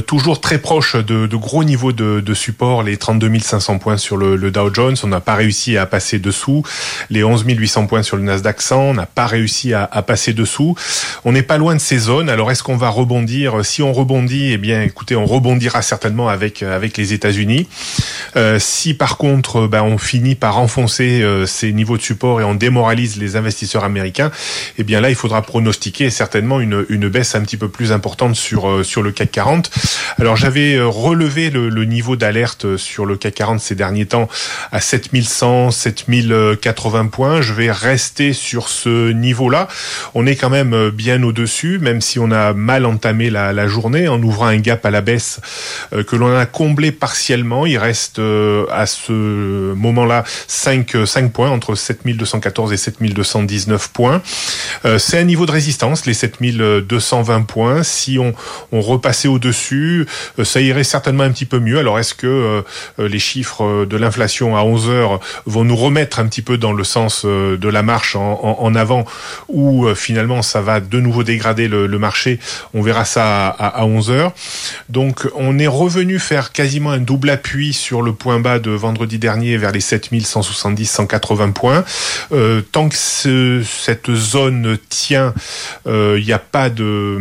[0.06, 4.16] toujours très proches de, de gros niveaux de, de, support, les 32 500 points sur
[4.16, 6.62] le, le Dow Jones, on n'a pas réussi à passer dessous,
[7.08, 10.32] les 11 800 points sur le Nasdaq 100, on n'a pas réussi à, à passer
[10.32, 10.74] dessous.
[11.24, 12.28] On n'est pas loin de ces zones.
[12.28, 13.64] Alors est-ce qu'on va rebondir?
[13.64, 17.68] Si on rebondit, eh bien, écoutez, on rebondira certainement avec avec les États-Unis.
[18.36, 22.44] Euh, si par contre, ben, on finit par enfoncer euh, ces niveaux de support et
[22.44, 24.30] on démoralise les investisseurs américains,
[24.78, 28.68] eh bien là, il faudra pronostiquer certainement une, baisse un petit peu plus importante sur
[28.68, 29.70] euh, sur le CAC 40.
[30.18, 34.28] Alors j'avais euh, relevé le, niveau d'alerte sur le CAC 40 ces derniers temps
[34.70, 37.40] à 7100, 7080 points.
[37.40, 39.66] Je vais rester sur ce niveau-là.
[40.14, 44.22] On est quand même bien au-dessus, même si on a mal entamé la, journée en
[44.22, 45.40] ouvrant un gap à la baisse
[45.90, 47.66] que l'on a comblé partiellement.
[47.66, 49.12] Il reste à ce
[49.74, 54.22] moment-là 5, 5 points entre 7214 et 7219 points.
[54.84, 57.82] Euh, c'est un niveau de résistance, les 7220 points.
[57.82, 58.34] Si on,
[58.72, 60.06] repassait au-dessus,
[60.38, 61.78] euh, ça irait certainement un petit peu mieux.
[61.78, 62.64] Alors est-ce que
[62.98, 66.84] les chiffres de l'inflation à 11 heures vont nous remettre un petit peu dans le
[66.84, 69.04] sens de la marche en, avant
[69.48, 72.38] ou finalement ça va de nouveau dégrader le, marché?
[72.74, 74.32] On verra ça à, à 11 heures.
[74.88, 79.18] Donc on est revenu faire quasiment un double appui sur le point bas de vendredi
[79.18, 79.80] dernier vers les
[80.74, 81.84] 7170-180 points.
[82.32, 85.34] Euh, tant que ce, cette zone tient,
[85.86, 87.18] il euh, n'y a pas de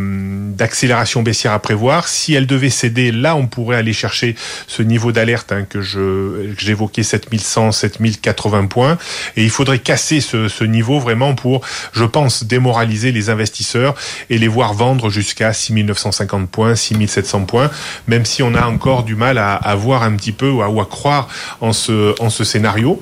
[0.60, 2.08] d'accélération baissière à prévoir.
[2.08, 4.36] Si elle devait céder, là, on pourrait aller chercher
[4.68, 8.98] ce niveau d'alerte hein, que j'évoquais 7100, 7080 points.
[9.38, 11.62] Et il faudrait casser ce, ce niveau vraiment pour,
[11.94, 13.96] je pense, démoraliser les investisseurs
[14.30, 17.70] et les voir vendre jusqu'à 6950 points, 6700 points,
[18.08, 20.70] même si on a encore du mal à, à voir un petit peu ou à,
[20.70, 21.28] ou à croire
[21.62, 23.02] en ce, en ce scénario.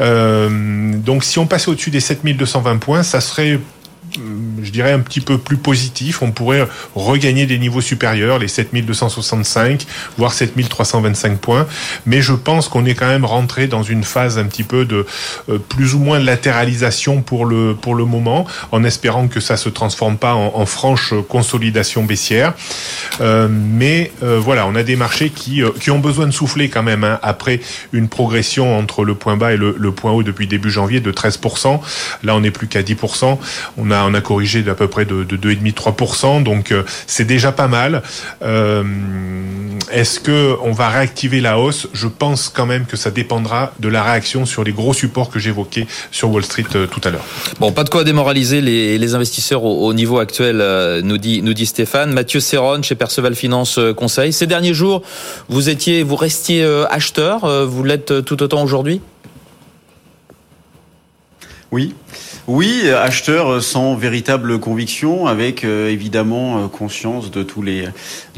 [0.00, 3.58] Euh, donc si on passait au-dessus des 7220 points, ça serait
[4.62, 6.22] je dirais un petit peu plus positif.
[6.22, 11.66] On pourrait regagner des niveaux supérieurs, les 7265, voire 7325 points.
[12.06, 15.06] Mais je pense qu'on est quand même rentré dans une phase un petit peu de
[15.48, 19.68] euh, plus ou moins latéralisation pour le pour le moment, en espérant que ça se
[19.68, 22.54] transforme pas en, franche consolidation baissière.
[23.20, 26.68] Euh, mais euh, voilà, on a des marchés qui euh, qui ont besoin de souffler
[26.68, 27.60] quand même hein, après
[27.92, 31.12] une progression entre le point bas et le, le point haut depuis début janvier de
[31.12, 31.80] 13%.
[32.22, 33.38] Là, on n'est plus qu'à 10%.
[33.78, 37.52] On a on a corrigé d'à peu près de, de 2,5-3%, donc euh, c'est déjà
[37.52, 38.02] pas mal.
[38.42, 38.82] Euh,
[39.90, 41.88] Est-ce que on va réactiver la hausse?
[41.92, 45.38] Je pense quand même que ça dépendra de la réaction sur les gros supports que
[45.38, 47.24] j'évoquais sur Wall Street euh, tout à l'heure.
[47.60, 51.42] Bon, pas de quoi démoraliser les, les investisseurs au, au, niveau actuel, euh, nous dit,
[51.42, 52.12] nous dit Stéphane.
[52.12, 54.32] Mathieu Serron chez Perceval Finance Conseil.
[54.32, 55.02] Ces derniers jours,
[55.48, 59.00] vous étiez, vous restiez acheteur, vous l'êtes tout autant aujourd'hui?
[61.72, 61.94] Oui,
[62.48, 67.86] oui, acheteur sans véritable conviction, avec euh, évidemment euh, conscience de tous les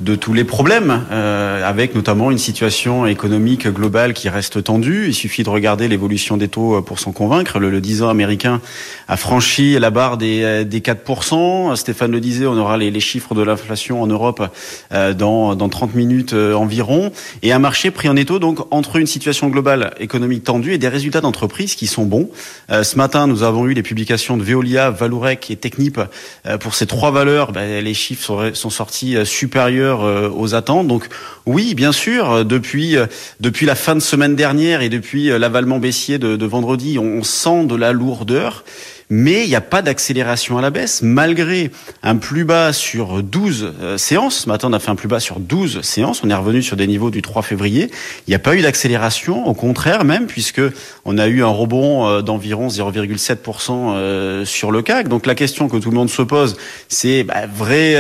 [0.01, 5.09] de tous les problèmes, euh, avec notamment une situation économique globale qui reste tendue.
[5.09, 7.59] Il suffit de regarder l'évolution des taux pour s'en convaincre.
[7.59, 8.63] Le, le 10 ans américain
[9.09, 11.77] a franchi la barre des, des 4%.
[11.77, 14.43] Stéphane le disait, on aura les, les chiffres de l'inflation en Europe
[14.91, 17.11] dans, dans 30 minutes environ.
[17.43, 20.89] Et un marché pris en étau donc entre une situation globale économique tendue et des
[20.89, 22.31] résultats d'entreprise qui sont bons.
[22.71, 26.01] ce matin, nous avons eu les publications de Veolia, Valorec et Technip.
[26.47, 30.87] Euh, pour ces trois valeurs, ben, les chiffres sont sortis euh, supérieurs euh, aux attentes.
[30.87, 31.09] Donc
[31.47, 32.97] oui, bien sûr, depuis
[33.41, 37.75] depuis la fin de semaine dernière et depuis l'avalement baissier de vendredi, on sent de
[37.75, 38.65] la lourdeur
[39.11, 41.71] mais il n'y a pas d'accélération à la baisse, malgré
[42.03, 44.41] un plus bas sur 12 euh, séances.
[44.41, 46.23] Ce matin, on a fait un plus bas sur 12 séances.
[46.25, 47.91] On est revenu sur des niveaux du 3 février.
[48.27, 50.61] Il n'y a pas eu d'accélération, au contraire même, puisque
[51.05, 55.09] on a eu un rebond euh, d'environ 0,7% euh, sur le CAC.
[55.09, 56.57] Donc la question que tout le monde se pose,
[56.89, 57.97] c'est bah, vrai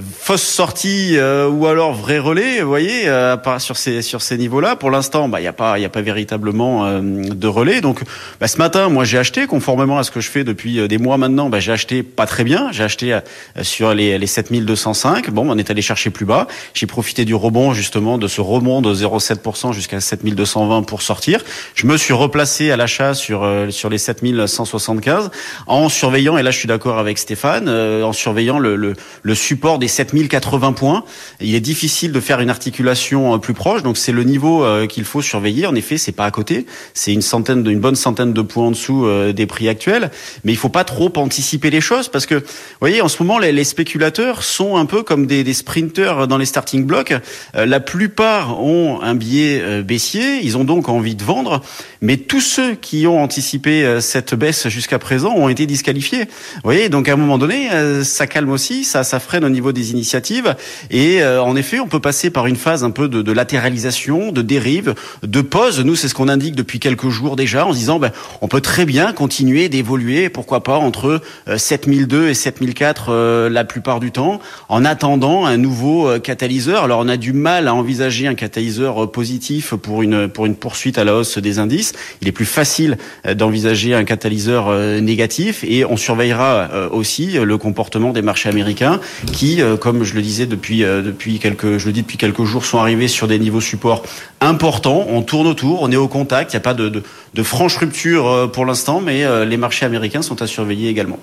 [0.00, 4.76] fausse sortie euh, ou alors vrai relais, vous voyez, euh, sur ces sur ces niveaux-là.
[4.76, 7.80] Pour l'instant, bah il y a pas il y a pas véritablement euh, de relais.
[7.80, 8.02] Donc
[8.40, 10.98] bah, ce matin, moi j'ai acheté conformément à ce que je fais depuis euh, des
[10.98, 11.48] mois maintenant.
[11.48, 12.70] Bah, j'ai acheté pas très bien.
[12.72, 13.18] J'ai acheté
[13.62, 15.30] sur les les 7205.
[15.30, 16.46] Bon, on est allé chercher plus bas.
[16.74, 21.40] J'ai profité du rebond justement de ce rebond de 0,7% jusqu'à 7220 pour sortir.
[21.74, 25.30] Je me suis replacé à l'achat sur sur les 7175
[25.66, 29.78] en surveillant et là je suis d'accord avec Stéphane en surveillant le le, le support
[29.88, 31.04] 7080 points.
[31.40, 34.86] Il est difficile de faire une articulation euh, plus proche, donc c'est le niveau euh,
[34.86, 35.66] qu'il faut surveiller.
[35.66, 38.70] En effet, c'est pas à côté, c'est une centaine, une bonne centaine de points en
[38.70, 40.03] dessous euh, des prix actuels.
[40.44, 42.42] Mais il faut pas trop anticiper les choses parce que, vous
[42.80, 46.44] voyez, en ce moment, les, spéculateurs sont un peu comme des, des sprinters dans les
[46.44, 47.14] starting blocks.
[47.56, 51.62] Euh, la plupart ont un biais euh, baissier, ils ont donc envie de vendre,
[52.00, 56.24] mais tous ceux qui ont anticipé euh, cette baisse jusqu'à présent ont été disqualifiés.
[56.24, 57.68] Vous voyez, donc à un moment donné,
[58.04, 60.54] ça calme aussi, ça, ça freine au niveau des initiatives,
[60.90, 64.42] et en effet, on peut passer par une phase un peu de, de latéralisation, de
[64.42, 65.80] dérive, de pause.
[65.80, 68.60] Nous, c'est ce qu'on indique depuis quelques jours déjà, en se disant, ben, on peut
[68.60, 69.93] très bien continuer d'évoluer,
[70.32, 71.20] pourquoi pas entre
[71.56, 76.84] 7002 et 7004 la plupart du temps, en attendant un nouveau catalyseur.
[76.84, 80.98] Alors on a du mal à envisager un catalyseur positif pour une pour une poursuite
[80.98, 81.92] à la hausse des indices.
[82.20, 84.70] Il est plus facile d'envisager un catalyseur
[85.00, 89.00] négatif et on surveillera aussi le comportement des marchés américains
[89.32, 92.78] qui, comme je le disais depuis depuis quelques je le dis depuis quelques jours, sont
[92.78, 94.02] arrivés sur des niveaux support
[94.40, 95.06] importants.
[95.08, 96.52] On tourne autour, on est au contact.
[96.52, 97.02] Il n'y a pas de, de,
[97.34, 101.18] de franche rupture pour l'instant, mais les marchés américains sont à surveiller également.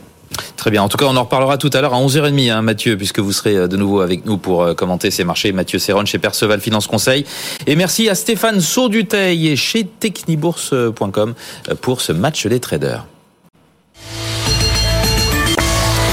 [0.55, 0.83] Très bien.
[0.83, 3.31] En tout cas, on en reparlera tout à l'heure à 11h30, hein, Mathieu, puisque vous
[3.31, 5.51] serez euh, de nouveau avec nous pour euh, commenter ces marchés.
[5.51, 7.25] Mathieu Serron chez Perceval Finance Conseil.
[7.67, 11.33] Et merci à Stéphane Sauduteil chez technibourse.com
[11.69, 13.05] euh, pour ce match des traders.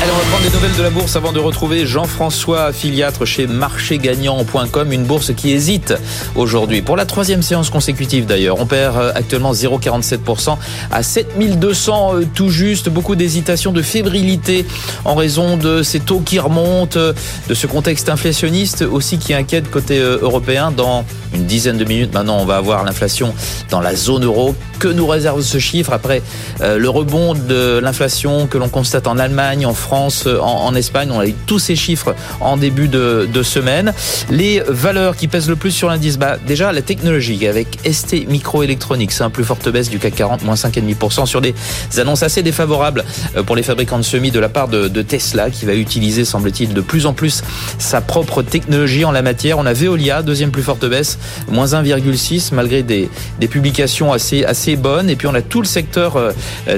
[0.03, 0.13] Allez,
[0.49, 5.53] des nouvelles de la bourse avant de retrouver Jean-François affiliatre chez marchégagnant.com, une bourse qui
[5.53, 5.95] hésite
[6.37, 6.81] aujourd'hui.
[6.81, 10.57] Pour la troisième séance consécutive d'ailleurs, on perd actuellement 0,47%
[10.91, 12.89] à 7200 tout juste.
[12.89, 14.65] Beaucoup d'hésitation, de fébrilité
[15.05, 19.99] en raison de ces taux qui remontent, de ce contexte inflationniste aussi qui inquiète côté
[19.99, 20.71] européen.
[20.71, 23.35] Dans une dizaine de minutes maintenant, on va avoir l'inflation
[23.71, 24.55] dans la zone euro.
[24.79, 26.23] Que nous réserve ce chiffre après
[26.61, 31.11] le rebond de l'inflation que l'on constate en Allemagne, en France, en, en, Espagne.
[31.13, 33.93] On a eu tous ces chiffres en début de, de semaine.
[34.31, 39.21] Les valeurs qui pèsent le plus sur l'indice, bah, déjà la technologie avec ST Microelectronics,
[39.21, 41.55] un plus forte baisse du CAC 40, moins 5,5% sur des
[41.99, 43.05] annonces assez défavorables
[43.47, 46.75] pour les fabricants de semis de la part de, de Tesla qui va utiliser, semble-t-il,
[46.75, 47.43] de plus en plus
[47.79, 49.59] sa propre technologie en la matière.
[49.59, 51.19] On a Veolia, deuxième plus forte baisse,
[51.51, 53.09] moins 1,6 malgré des,
[53.41, 55.11] des publications assez, assez bonnes.
[55.11, 56.33] Et puis on a tout le secteur, euh,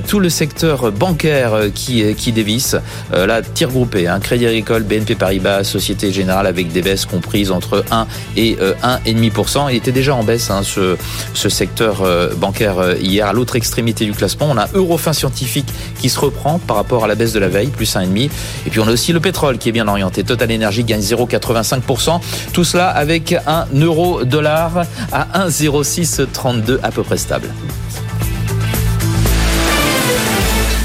[0.09, 2.77] tout le secteur bancaire qui, qui dévisse.
[3.15, 7.51] Euh, là, tir groupé, hein, Crédit Agricole, BNP Paribas, Société Générale avec des baisses comprises
[7.51, 9.71] entre 1 et euh, 1,5%.
[9.71, 10.97] Il était déjà en baisse hein, ce,
[11.35, 13.27] ce secteur euh, bancaire hier.
[13.27, 15.69] À l'autre extrémité du classement, on a Eurofin Scientifique
[16.01, 18.31] qui se reprend par rapport à la baisse de la veille, plus 1,5.
[18.67, 20.25] Et puis on a aussi le pétrole qui est bien orienté.
[20.25, 22.21] Total Energy gagne 0,85%.
[22.53, 27.49] Tout cela avec un euro dollar à 1,0632 à peu près stable.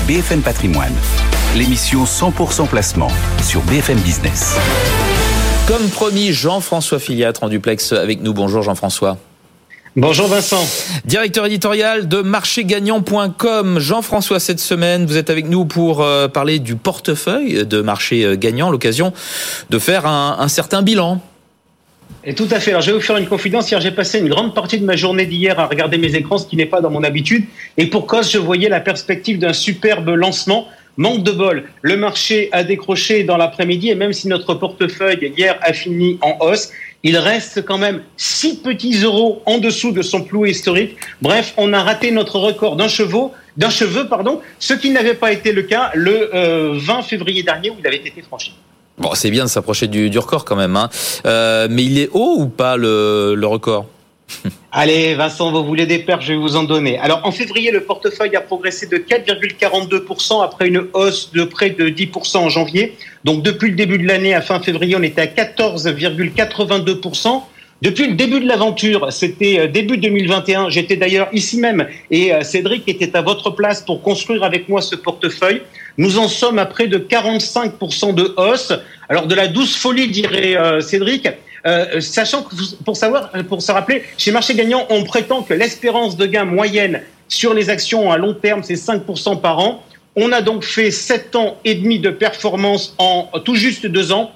[0.08, 0.94] BFM Patrimoine,
[1.56, 3.08] l'émission 100% placement
[3.42, 4.58] sur BFM Business.
[5.68, 8.34] Comme promis, Jean-François Filiatre en duplex avec nous.
[8.34, 9.18] Bonjour Jean-François.
[9.96, 10.68] Bonjour Vincent.
[11.06, 13.80] Directeur éditorial de marchégagnant.com.
[13.80, 19.14] Jean-François, cette semaine, vous êtes avec nous pour parler du portefeuille de marché gagnant, l'occasion
[19.70, 21.22] de faire un, un certain bilan.
[22.26, 22.72] Et tout à fait.
[22.72, 23.72] Alors, je vais vous faire une confidence.
[23.72, 26.48] Hier, j'ai passé une grande partie de ma journée d'hier à regarder mes écrans, ce
[26.48, 27.46] qui n'est pas dans mon habitude.
[27.78, 30.68] Et pour cause, je voyais la perspective d'un superbe lancement.
[30.98, 35.58] Manque de bol, le marché a décroché dans l'après-midi et même si notre portefeuille hier
[35.62, 36.72] a fini en hausse,
[37.04, 40.96] il reste quand même 6 petits euros en dessous de son plus historique.
[41.22, 45.32] Bref, on a raté notre record d'un cheveu, d'un cheveu, pardon, ce qui n'avait pas
[45.32, 48.54] été le cas le euh, 20 février dernier où il avait été franchi.
[48.98, 50.90] Bon, c'est bien de s'approcher du, record quand même, hein.
[51.26, 53.86] euh, mais il est haut ou pas le record?
[54.72, 56.98] Allez, Vincent, vous voulez des pertes, je vais vous en donner.
[56.98, 61.90] Alors, en février, le portefeuille a progressé de 4,42% après une hausse de près de
[61.90, 62.98] 10% en janvier.
[63.24, 67.44] Donc, depuis le début de l'année, à fin février, on était à 14,82%.
[67.82, 73.18] Depuis le début de l'aventure, c'était début 2021, j'étais d'ailleurs ici même et Cédric était
[73.18, 75.62] à votre place pour construire avec moi ce portefeuille.
[75.98, 78.72] Nous en sommes à près de 45% de hausse.
[79.10, 81.28] Alors de la douce folie, dirait Cédric,
[81.66, 86.16] euh, sachant que pour savoir, pour se rappeler, chez Marché Gagnant, on prétend que l'espérance
[86.18, 89.84] de gain moyenne sur les actions à long terme, c'est 5% par an.
[90.16, 94.32] On a donc fait 7 ans et demi de performance en tout juste 2 ans.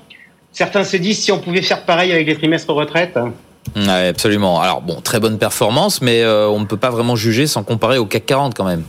[0.52, 3.18] Certains se disent si on pouvait faire pareil avec les trimestres retraite.
[3.76, 4.60] Absolument.
[4.62, 7.98] Alors bon, très bonne performance, mais euh, on ne peut pas vraiment juger sans comparer
[7.98, 8.84] au CAC 40 quand même.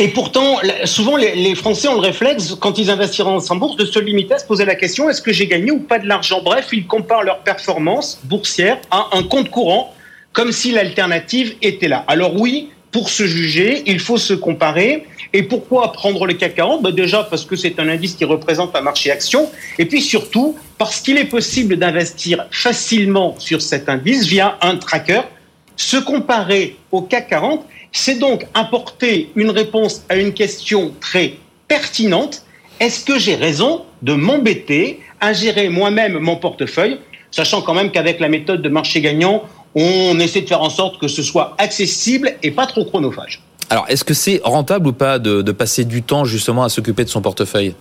[0.00, 3.98] Et pourtant, souvent, les, Français ont le réflexe, quand ils investiront en bourse, de se
[3.98, 6.40] limiter à se poser la question est-ce que j'ai gagné ou pas de l'argent?
[6.40, 9.92] Bref, ils comparent leur performance boursière à un compte courant,
[10.32, 12.04] comme si l'alternative était là.
[12.06, 15.04] Alors oui, pour se juger, il faut se comparer.
[15.32, 18.76] Et pourquoi prendre le CAC 40 ben Déjà parce que c'est un indice qui représente
[18.76, 19.50] un marché action.
[19.78, 25.22] Et puis surtout, parce qu'il est possible d'investir facilement sur cet indice via un tracker.
[25.76, 31.34] Se comparer au CAC 40, C'est donc apporter une réponse à une question très
[31.68, 32.42] pertinente.
[32.80, 36.98] Est-ce que j'ai raison de m'embêter à gérer moi-même mon portefeuille,
[37.30, 39.42] sachant quand même qu'avec la méthode de marché gagnant,
[39.74, 43.42] on essaie de faire en sorte que ce soit accessible et pas trop chronophage?
[43.70, 47.04] Alors, est-ce que c'est rentable ou pas de, de passer du temps justement à s'occuper
[47.04, 47.74] de son portefeuille?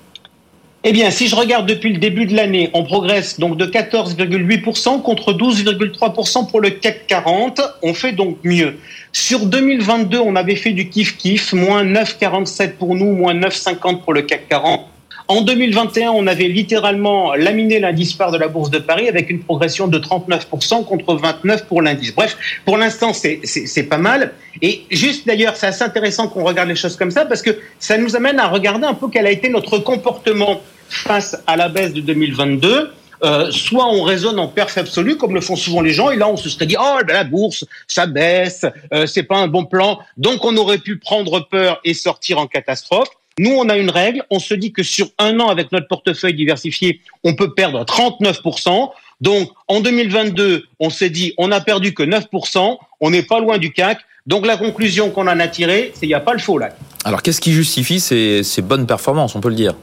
[0.84, 5.02] Eh bien, si je regarde depuis le début de l'année, on progresse donc de 14,8%
[5.02, 7.62] contre 12,3% pour le CAC 40.
[7.82, 8.78] On fait donc mieux.
[9.12, 14.22] Sur 2022, on avait fait du kiff-kiff, moins 9,47 pour nous, moins 9,50 pour le
[14.22, 14.88] CAC 40.
[15.30, 19.42] En 2021, on avait littéralement laminé l'indice phare de la Bourse de Paris avec une
[19.42, 22.16] progression de 39% contre 29 pour l'indice.
[22.16, 24.34] Bref, pour l'instant, c'est pas mal.
[24.62, 27.98] Et juste d'ailleurs, c'est assez intéressant qu'on regarde les choses comme ça parce que ça
[27.98, 31.92] nous amène à regarder un peu quel a été notre comportement face à la baisse
[31.92, 32.92] de 2022.
[33.24, 36.30] Euh, soit on raisonne en perf absolu, comme le font souvent les gens, et là
[36.30, 38.64] on se serait dit oh la bourse ça baisse,
[38.94, 42.46] euh, c'est pas un bon plan, donc on aurait pu prendre peur et sortir en
[42.46, 43.10] catastrophe.
[43.40, 44.24] Nous, on a une règle.
[44.32, 48.90] On se dit que sur un an, avec notre portefeuille diversifié, on peut perdre 39%.
[49.22, 52.78] Donc, en 2022, on s'est dit, on a perdu que 9%.
[53.00, 54.00] On n'est pas loin du CAC.
[54.26, 56.70] Donc, la conclusion qu'on en a tirée, c'est qu'il n'y a pas le faux là.
[57.06, 59.76] Alors, qu'est-ce qui justifie ces, bonnes performances, on peut le dire?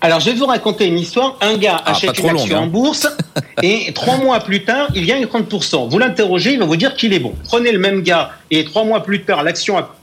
[0.00, 1.36] Alors, je vais vous raconter une histoire.
[1.40, 2.66] Un gars ah, achète une action en hein.
[2.66, 3.08] bourse
[3.62, 5.88] et trois mois plus tard, il gagne 30%.
[5.88, 7.34] Vous l'interrogez, il va vous dire qu'il est bon.
[7.44, 9.94] Prenez le même gars et trois mois plus tard, l'action a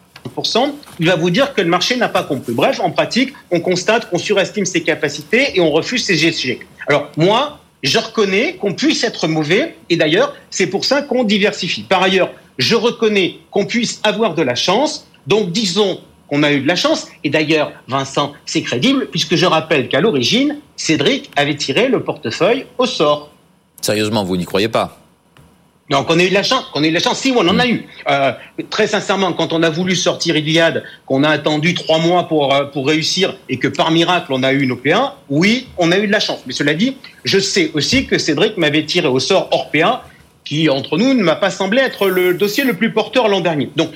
[0.99, 2.53] il va vous dire que le marché n'a pas compris.
[2.53, 6.59] Bref, en pratique, on constate qu'on surestime ses capacités et on refuse ses GSG.
[6.87, 11.83] Alors moi, je reconnais qu'on puisse être mauvais et d'ailleurs, c'est pour ça qu'on diversifie.
[11.83, 15.07] Par ailleurs, je reconnais qu'on puisse avoir de la chance.
[15.27, 17.07] Donc disons qu'on a eu de la chance.
[17.23, 22.65] Et d'ailleurs, Vincent, c'est crédible puisque je rappelle qu'à l'origine, Cédric avait tiré le portefeuille
[22.77, 23.31] au sort.
[23.81, 25.00] Sérieusement, vous n'y croyez pas?
[25.91, 27.41] Donc on a eu de la chance, on a eu de la chance, si on
[27.41, 27.85] en a eu.
[28.09, 28.31] Euh,
[28.69, 32.63] très sincèrement, quand on a voulu sortir Iliad, qu'on a attendu trois mois pour euh,
[32.65, 36.07] pour réussir et que par miracle on a eu une OPA, oui, on a eu
[36.07, 36.39] de la chance.
[36.47, 40.03] Mais cela dit, je sais aussi que Cédric m'avait tiré au sort Orpea,
[40.45, 43.69] qui entre nous ne m'a pas semblé être le dossier le plus porteur l'an dernier.
[43.75, 43.89] Donc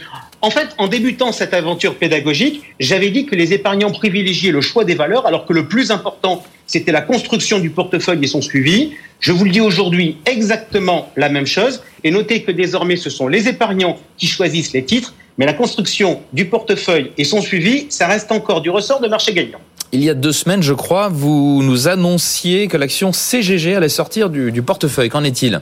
[0.45, 4.85] en fait, en débutant cette aventure pédagogique, j'avais dit que les épargnants privilégiaient le choix
[4.85, 8.91] des valeurs, alors que le plus important, c'était la construction du portefeuille et son suivi.
[9.19, 11.81] Je vous le dis aujourd'hui exactement la même chose.
[12.03, 16.21] Et notez que désormais, ce sont les épargnants qui choisissent les titres, mais la construction
[16.31, 19.59] du portefeuille et son suivi, ça reste encore du ressort de marché gagnant.
[19.93, 24.29] Il y a deux semaines, je crois, vous nous annonciez que l'action CGG allait sortir
[24.29, 25.09] du, du portefeuille.
[25.09, 25.59] Qu'en est-il?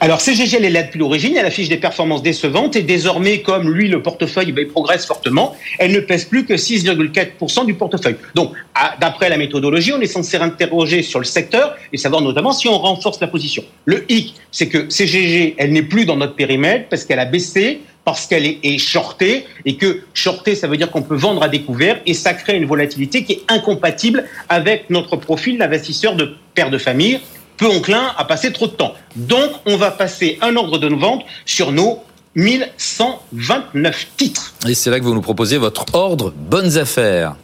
[0.00, 3.72] Alors CGG, elle est là depuis l'origine, elle affiche des performances décevantes et désormais, comme
[3.72, 8.16] lui, le portefeuille ben, progresse fortement, elle ne pèse plus que 6,4% du portefeuille.
[8.34, 8.52] Donc,
[9.00, 12.78] d'après la méthodologie, on est censé interroger sur le secteur et savoir notamment si on
[12.78, 13.64] renforce la position.
[13.86, 17.80] Le hic, c'est que CGG, elle n'est plus dans notre périmètre parce qu'elle a baissé,
[18.04, 22.00] parce qu'elle est, shortée et que shorter, ça veut dire qu'on peut vendre à découvert
[22.06, 26.78] et ça crée une volatilité qui est incompatible avec notre profil d'investisseur de père de
[26.78, 27.20] famille
[27.58, 28.94] peu enclin à passer trop de temps.
[29.16, 32.02] Donc, on va passer un ordre de vente sur nos
[32.36, 34.54] 1129 titres.
[34.66, 37.36] Et c'est là que vous nous proposez votre ordre bonnes affaires.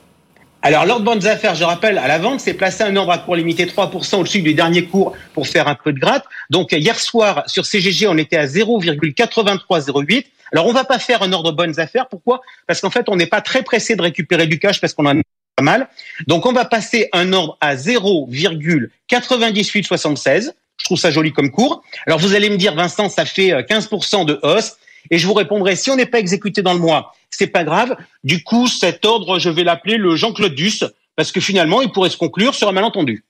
[0.63, 3.37] Alors, l'ordre bonnes affaires, je rappelle, à la vente, c'est placer un ordre à cours
[3.37, 6.25] limité 3% au-dessus du dernier cours pour faire un peu de gratte.
[6.49, 10.25] Donc, hier soir, sur CGG, on était à 0,8308.
[10.53, 12.09] Alors, on va pas faire un ordre bonnes affaires.
[12.09, 12.41] Pourquoi?
[12.67, 15.19] Parce qu'en fait, on n'est pas très pressé de récupérer du cash parce qu'on en
[15.19, 15.23] a
[15.57, 15.89] pas mal.
[16.27, 20.53] Donc on va passer un ordre à 0,9876.
[20.77, 21.83] Je trouve ça joli comme cours.
[22.07, 24.73] Alors vous allez me dire, Vincent, ça fait 15% euh, de hausse.
[25.11, 27.95] Et je vous répondrai, si on n'est pas exécuté dans le mois, c'est pas grave.
[28.25, 30.83] Du coup, cet ordre, je vais l'appeler le Jean-Claude Duss,
[31.15, 33.23] parce que finalement, il pourrait se conclure sur un malentendu.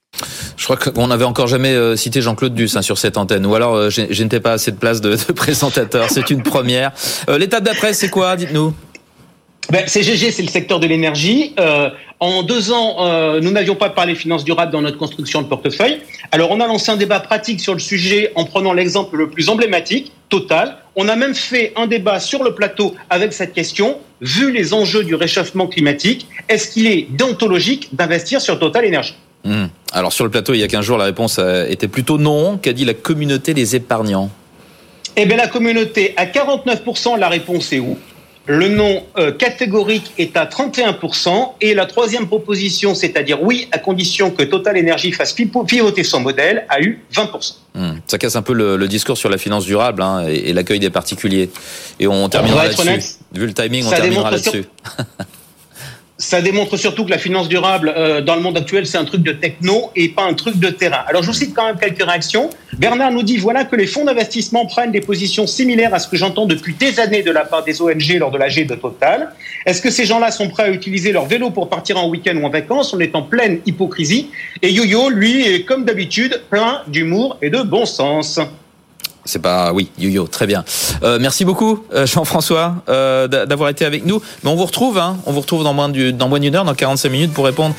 [0.57, 3.57] Je crois qu'on n'avait encore jamais euh, cité Jean-Claude Duss hein, sur cette antenne, ou
[3.57, 6.07] alors euh, je, n'étais pas assez de place de présentateur.
[6.11, 6.93] C'est une première.
[7.29, 8.37] L'étape d'après, c'est quoi?
[8.37, 8.73] Dites-nous
[9.71, 11.55] ben, CGG, c'est le secteur de l'énergie.
[11.59, 11.91] Euh,
[12.21, 16.01] en deux ans, euh, nous n'avions pas parlé finances durables dans notre construction de portefeuille.
[16.33, 19.49] Alors, on a lancé un débat pratique sur le sujet en prenant l'exemple le plus
[19.49, 20.79] emblématique, Total.
[20.97, 23.99] On a même fait un débat sur le plateau avec cette question.
[24.21, 29.67] Vu les enjeux du réchauffement climatique, est-ce qu'il est déontologique d'investir sur Total Énergie hmm.
[29.93, 31.39] Alors, sur le plateau, il y a 15 jours, la réponse
[31.69, 32.59] était plutôt non.
[32.59, 34.31] Qu'a dit la communauté des épargnants?
[35.17, 37.97] Eh bien, la communauté, à 49%, la réponse est où
[38.47, 41.53] le non euh, catégorique est à 31%.
[41.61, 46.67] Et la troisième proposition, c'est-à-dire oui, à condition que Total Energy fasse pivoter son modèle,
[46.69, 47.55] a eu 20%.
[47.75, 47.93] Hmm.
[48.07, 51.51] Ça casse un peu le, discours sur la finance durable hein, et, l'accueil des particuliers.
[51.99, 53.17] Et on terminera là-dessus.
[53.33, 54.65] Vu le timing, on terminera là-dessus.
[56.17, 59.23] ça démontre surtout que la finance durable euh, dans le monde actuel, c'est un truc
[59.23, 61.03] de techno et pas un truc de terrain.
[61.09, 62.51] Alors je vous cite quand même quelques réactions.
[62.79, 66.17] Bernard nous dit voilà que les fonds d'investissement prennent des positions similaires à ce que
[66.17, 69.31] j'entends depuis des années de la part des ONG lors de la G de Total.
[69.67, 72.45] Est-ce que ces gens-là sont prêts à utiliser leur vélo pour partir en week-end ou
[72.45, 72.95] en vacances?
[72.95, 74.31] On est en pleine hypocrisie.
[74.63, 78.39] Et Yo-Yo, lui, est comme d'habitude plein d'humour et de bon sens.
[79.25, 80.65] C'est pas oui, yo-yo, très bien.
[81.03, 84.21] Euh, merci beaucoup euh, Jean-François euh, d'avoir été avec nous.
[84.43, 87.33] Mais on vous retrouve, hein, on vous retrouve dans moins d'une heure, dans 45 minutes,
[87.33, 87.75] pour répondre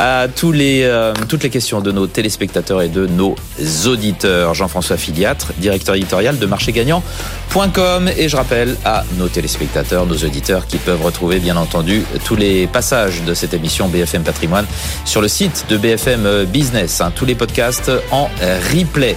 [0.00, 3.36] à tous les, euh, toutes les questions de nos téléspectateurs et de nos
[3.84, 4.54] auditeurs.
[4.54, 8.08] Jean-François Filiatre, directeur éditorial de marchégagnant.com.
[8.16, 12.66] Et je rappelle à nos téléspectateurs, nos auditeurs qui peuvent retrouver bien entendu tous les
[12.66, 14.64] passages de cette émission BFM Patrimoine
[15.04, 17.02] sur le site de BFM Business.
[17.02, 18.30] Hein, tous les podcasts en
[18.72, 19.16] replay.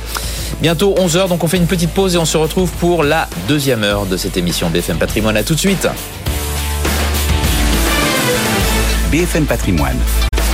[0.61, 3.85] Bientôt 11h, donc on fait une petite pause et on se retrouve pour la deuxième
[3.85, 5.37] heure de cette émission BFM Patrimoine.
[5.37, 5.87] À tout de suite.
[9.11, 9.97] BFM Patrimoine,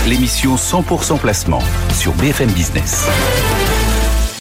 [0.08, 1.62] l'émission 100% placement
[1.94, 3.08] sur BFM Business.